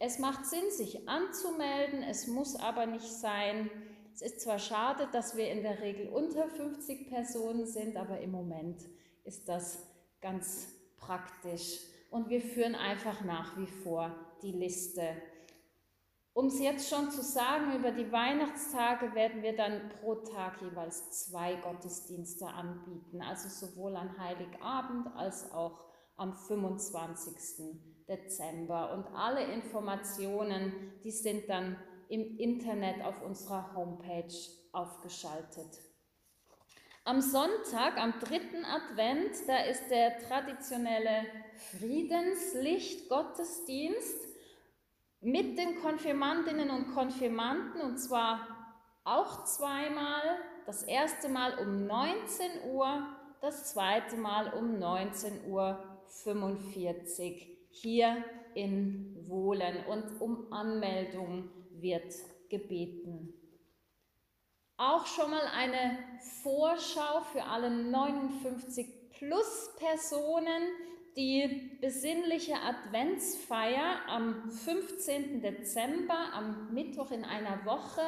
es 0.00 0.18
macht 0.18 0.46
Sinn, 0.46 0.68
sich 0.72 1.08
anzumelden, 1.08 2.02
es 2.02 2.26
muss 2.26 2.56
aber 2.56 2.86
nicht 2.86 3.06
sein. 3.06 3.70
Es 4.12 4.22
ist 4.22 4.40
zwar 4.40 4.58
schade, 4.58 5.08
dass 5.12 5.36
wir 5.36 5.48
in 5.48 5.62
der 5.62 5.80
Regel 5.80 6.08
unter 6.08 6.48
50 6.48 7.08
Personen 7.08 7.64
sind, 7.64 7.96
aber 7.96 8.18
im 8.18 8.32
Moment 8.32 8.82
ist 9.22 9.48
das 9.48 9.78
ganz 10.20 10.66
praktisch. 10.96 11.78
Und 12.10 12.30
wir 12.30 12.40
führen 12.40 12.74
einfach 12.74 13.22
nach 13.22 13.56
wie 13.56 13.68
vor 13.68 14.12
die 14.42 14.50
Liste 14.50 15.04
um 16.34 16.46
es 16.46 16.58
jetzt 16.60 16.88
schon 16.88 17.10
zu 17.10 17.22
sagen, 17.22 17.76
über 17.76 17.90
die 17.90 18.10
Weihnachtstage 18.10 19.14
werden 19.14 19.42
wir 19.42 19.54
dann 19.54 19.90
pro 20.00 20.14
Tag 20.14 20.62
jeweils 20.62 21.26
zwei 21.26 21.56
Gottesdienste 21.56 22.46
anbieten, 22.46 23.20
also 23.20 23.48
sowohl 23.48 23.96
an 23.96 24.16
Heiligabend 24.18 25.08
als 25.14 25.52
auch 25.52 25.84
am 26.16 26.32
25. 26.32 28.06
Dezember. 28.08 28.94
Und 28.94 29.14
alle 29.14 29.44
Informationen, 29.52 30.92
die 31.04 31.10
sind 31.10 31.50
dann 31.50 31.76
im 32.08 32.38
Internet 32.38 33.04
auf 33.04 33.20
unserer 33.22 33.74
Homepage 33.74 34.32
aufgeschaltet. 34.72 35.80
Am 37.04 37.20
Sonntag, 37.20 37.98
am 37.98 38.20
dritten 38.20 38.64
Advent, 38.64 39.32
da 39.48 39.64
ist 39.64 39.90
der 39.90 40.20
traditionelle 40.20 41.26
Friedenslicht-Gottesdienst 41.72 44.31
mit 45.22 45.56
den 45.56 45.80
Konfirmandinnen 45.80 46.70
und 46.70 46.92
Konfirmanden 46.94 47.80
und 47.80 47.96
zwar 47.98 48.46
auch 49.04 49.44
zweimal. 49.44 50.20
Das 50.66 50.82
erste 50.82 51.28
Mal 51.28 51.58
um 51.58 51.86
19 51.86 52.70
Uhr, 52.72 53.06
das 53.40 53.72
zweite 53.72 54.16
Mal 54.16 54.52
um 54.54 54.78
19 54.78 55.50
Uhr 55.50 55.78
45 56.24 57.48
hier 57.70 58.24
in 58.54 59.24
Wohlen 59.28 59.84
und 59.86 60.20
um 60.20 60.52
Anmeldung 60.52 61.50
wird 61.80 62.12
gebeten. 62.48 63.32
Auch 64.76 65.06
schon 65.06 65.30
mal 65.30 65.46
eine 65.56 65.98
Vorschau 66.42 67.20
für 67.32 67.44
alle 67.44 67.70
59 67.70 69.10
plus 69.18 69.70
Personen. 69.78 70.62
Die 71.16 71.76
besinnliche 71.82 72.54
Adventsfeier 72.54 74.00
am 74.08 74.50
15. 74.50 75.42
Dezember, 75.42 76.32
am 76.32 76.72
Mittwoch 76.72 77.10
in 77.10 77.24
einer 77.24 77.66
Woche, 77.66 78.00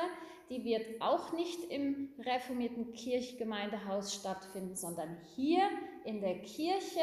die 0.49 0.65
wird 0.65 1.03
auch 1.03 1.33
nicht 1.35 1.65
im 1.71 2.15
reformierten 2.19 2.93
Kirchgemeindehaus 2.93 4.15
stattfinden, 4.15 4.75
sondern 4.75 5.19
hier 5.35 5.69
in 6.07 6.23
der 6.23 6.41
Kirche. 6.41 7.01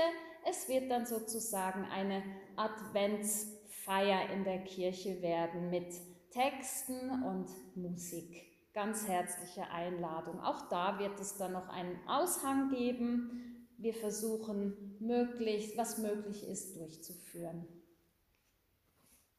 Es 0.50 0.68
wird 0.68 0.90
dann 0.90 1.06
sozusagen 1.06 1.86
eine 1.86 2.24
Adventsfeier 2.56 4.32
in 4.32 4.44
der 4.44 4.64
Kirche 4.64 5.22
werden 5.22 5.70
mit 5.70 5.94
Texten 6.32 7.24
und 7.24 7.48
Musik. 7.76 8.48
Ganz 8.74 9.08
herzliche 9.08 9.70
Einladung. 9.70 10.40
Auch 10.40 10.68
da 10.70 10.98
wird 10.98 11.20
es 11.20 11.38
dann 11.38 11.52
noch 11.52 11.68
einen 11.70 12.00
Aushang 12.08 12.70
geben. 12.70 13.51
Wir 13.82 13.96
versuchen 13.96 14.96
möglichst, 15.00 15.76
was 15.76 15.98
möglich 15.98 16.48
ist, 16.48 16.78
durchzuführen. 16.78 17.66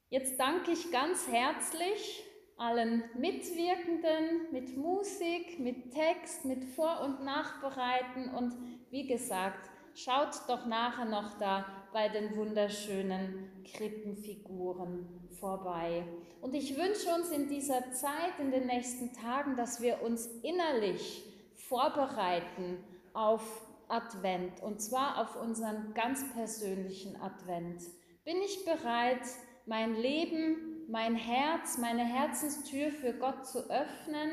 Jetzt 0.08 0.38
danke 0.38 0.72
ich 0.72 0.90
ganz 0.90 1.28
herzlich 1.28 2.24
allen 2.56 3.04
Mitwirkenden 3.16 4.50
mit 4.50 4.76
Musik, 4.76 5.60
mit 5.60 5.92
Text, 5.92 6.44
mit 6.44 6.64
Vor- 6.64 7.02
und 7.02 7.24
Nachbereiten 7.24 8.34
und 8.34 8.54
wie 8.90 9.06
gesagt, 9.06 9.70
schaut 9.94 10.30
doch 10.48 10.66
nachher 10.66 11.04
noch 11.04 11.38
da 11.38 11.64
bei 11.92 12.08
den 12.08 12.34
wunderschönen 12.34 13.64
Krippenfiguren 13.64 15.06
vorbei. 15.38 16.04
Und 16.40 16.54
ich 16.54 16.76
wünsche 16.76 17.14
uns 17.14 17.30
in 17.30 17.48
dieser 17.48 17.92
Zeit, 17.92 18.40
in 18.40 18.50
den 18.50 18.66
nächsten 18.66 19.12
Tagen, 19.12 19.56
dass 19.56 19.80
wir 19.80 20.02
uns 20.02 20.26
innerlich 20.42 21.22
vorbereiten 21.54 22.82
auf 23.12 23.71
Advent 23.92 24.62
und 24.62 24.80
zwar 24.80 25.18
auf 25.20 25.40
unseren 25.40 25.92
ganz 25.94 26.24
persönlichen 26.32 27.20
Advent. 27.20 27.82
Bin 28.24 28.38
ich 28.38 28.64
bereit, 28.64 29.22
mein 29.66 29.94
Leben, 29.94 30.86
mein 30.88 31.14
Herz, 31.14 31.78
meine 31.78 32.04
Herzenstür 32.04 32.90
für 32.90 33.12
Gott 33.12 33.46
zu 33.46 33.70
öffnen? 33.70 34.30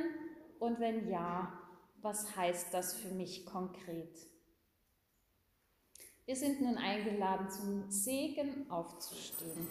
Und 0.60 0.80
wenn 0.80 1.10
ja, 1.10 1.54
was 2.02 2.36
heißt 2.36 2.74
das 2.74 2.94
für 2.94 3.14
mich 3.14 3.46
konkret? 3.46 4.18
Wir 6.26 6.36
sind 6.36 6.62
nun 6.62 6.78
eingeladen, 6.78 7.50
zum 7.50 7.90
Segen 7.90 8.70
aufzustehen. 8.70 9.68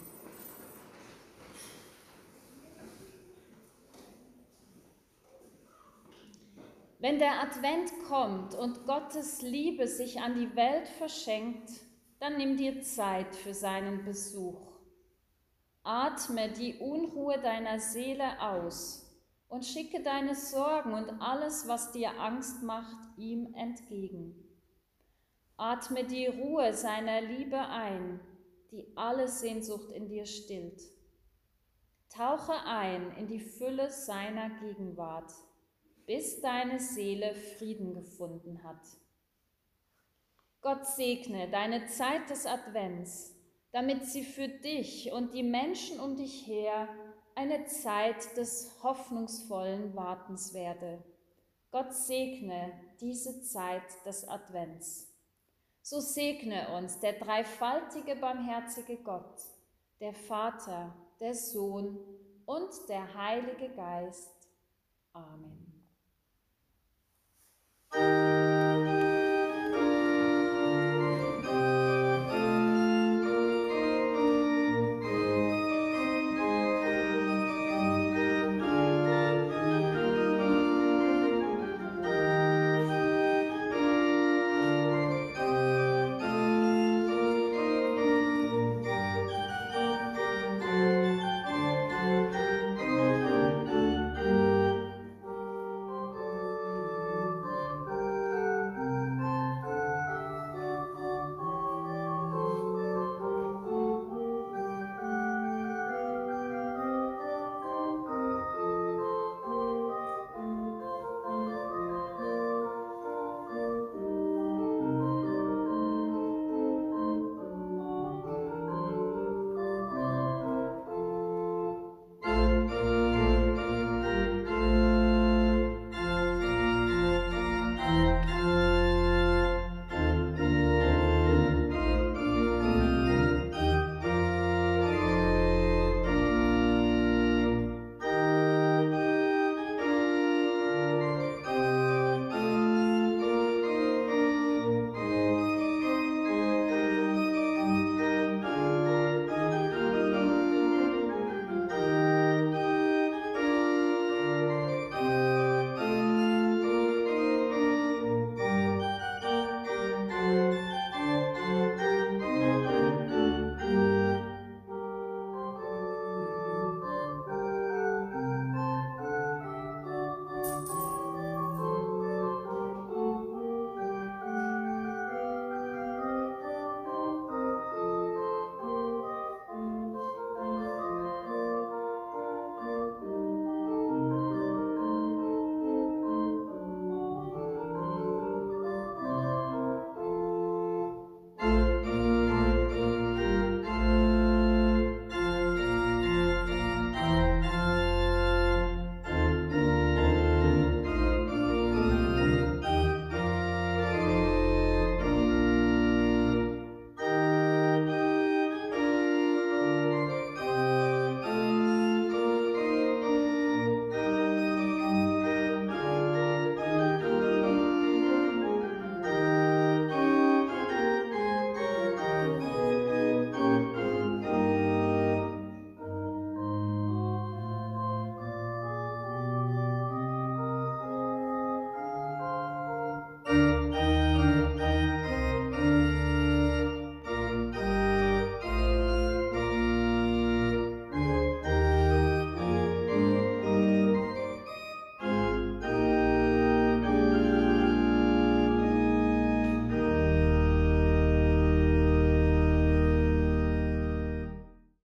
Wenn 7.00 7.20
der 7.20 7.40
Advent 7.40 7.92
kommt 8.08 8.56
und 8.56 8.84
Gottes 8.84 9.40
Liebe 9.40 9.86
sich 9.86 10.20
an 10.20 10.34
die 10.34 10.56
Welt 10.56 10.88
verschenkt, 10.88 11.70
dann 12.18 12.36
nimm 12.36 12.56
dir 12.56 12.82
Zeit 12.82 13.36
für 13.36 13.54
seinen 13.54 14.04
Besuch. 14.04 14.80
Atme 15.84 16.50
die 16.50 16.74
Unruhe 16.78 17.38
deiner 17.38 17.78
Seele 17.78 18.42
aus 18.42 19.16
und 19.46 19.64
schicke 19.64 20.02
deine 20.02 20.34
Sorgen 20.34 20.92
und 20.92 21.22
alles, 21.22 21.68
was 21.68 21.92
dir 21.92 22.18
Angst 22.18 22.64
macht, 22.64 23.16
ihm 23.16 23.54
entgegen. 23.54 24.34
Atme 25.56 26.02
die 26.02 26.26
Ruhe 26.26 26.74
seiner 26.74 27.20
Liebe 27.20 27.60
ein, 27.60 28.18
die 28.72 28.92
alle 28.96 29.28
Sehnsucht 29.28 29.92
in 29.92 30.08
dir 30.08 30.26
stillt. 30.26 30.82
Tauche 32.08 32.54
ein 32.66 33.12
in 33.16 33.28
die 33.28 33.40
Fülle 33.40 33.88
seiner 33.88 34.50
Gegenwart 34.58 35.32
bis 36.08 36.40
deine 36.40 36.80
Seele 36.80 37.34
Frieden 37.34 37.92
gefunden 37.92 38.64
hat. 38.64 38.80
Gott 40.62 40.86
segne 40.86 41.50
deine 41.50 41.84
Zeit 41.84 42.30
des 42.30 42.46
Advents, 42.46 43.36
damit 43.72 44.06
sie 44.06 44.24
für 44.24 44.48
dich 44.48 45.12
und 45.12 45.34
die 45.34 45.42
Menschen 45.42 46.00
um 46.00 46.16
dich 46.16 46.46
her 46.46 46.88
eine 47.34 47.66
Zeit 47.66 48.38
des 48.38 48.82
hoffnungsvollen 48.82 49.94
Wartens 49.94 50.54
werde. 50.54 51.04
Gott 51.70 51.92
segne 51.92 52.72
diese 53.02 53.42
Zeit 53.42 53.84
des 54.06 54.26
Advents. 54.26 55.14
So 55.82 56.00
segne 56.00 56.74
uns 56.74 57.00
der 57.00 57.12
dreifaltige 57.12 58.16
barmherzige 58.16 58.96
Gott, 58.96 59.42
der 60.00 60.14
Vater, 60.14 60.96
der 61.20 61.34
Sohn 61.34 61.98
und 62.46 62.70
der 62.88 63.14
Heilige 63.14 63.68
Geist. 63.74 64.30
Amen. 65.12 65.67
Música 67.94 68.47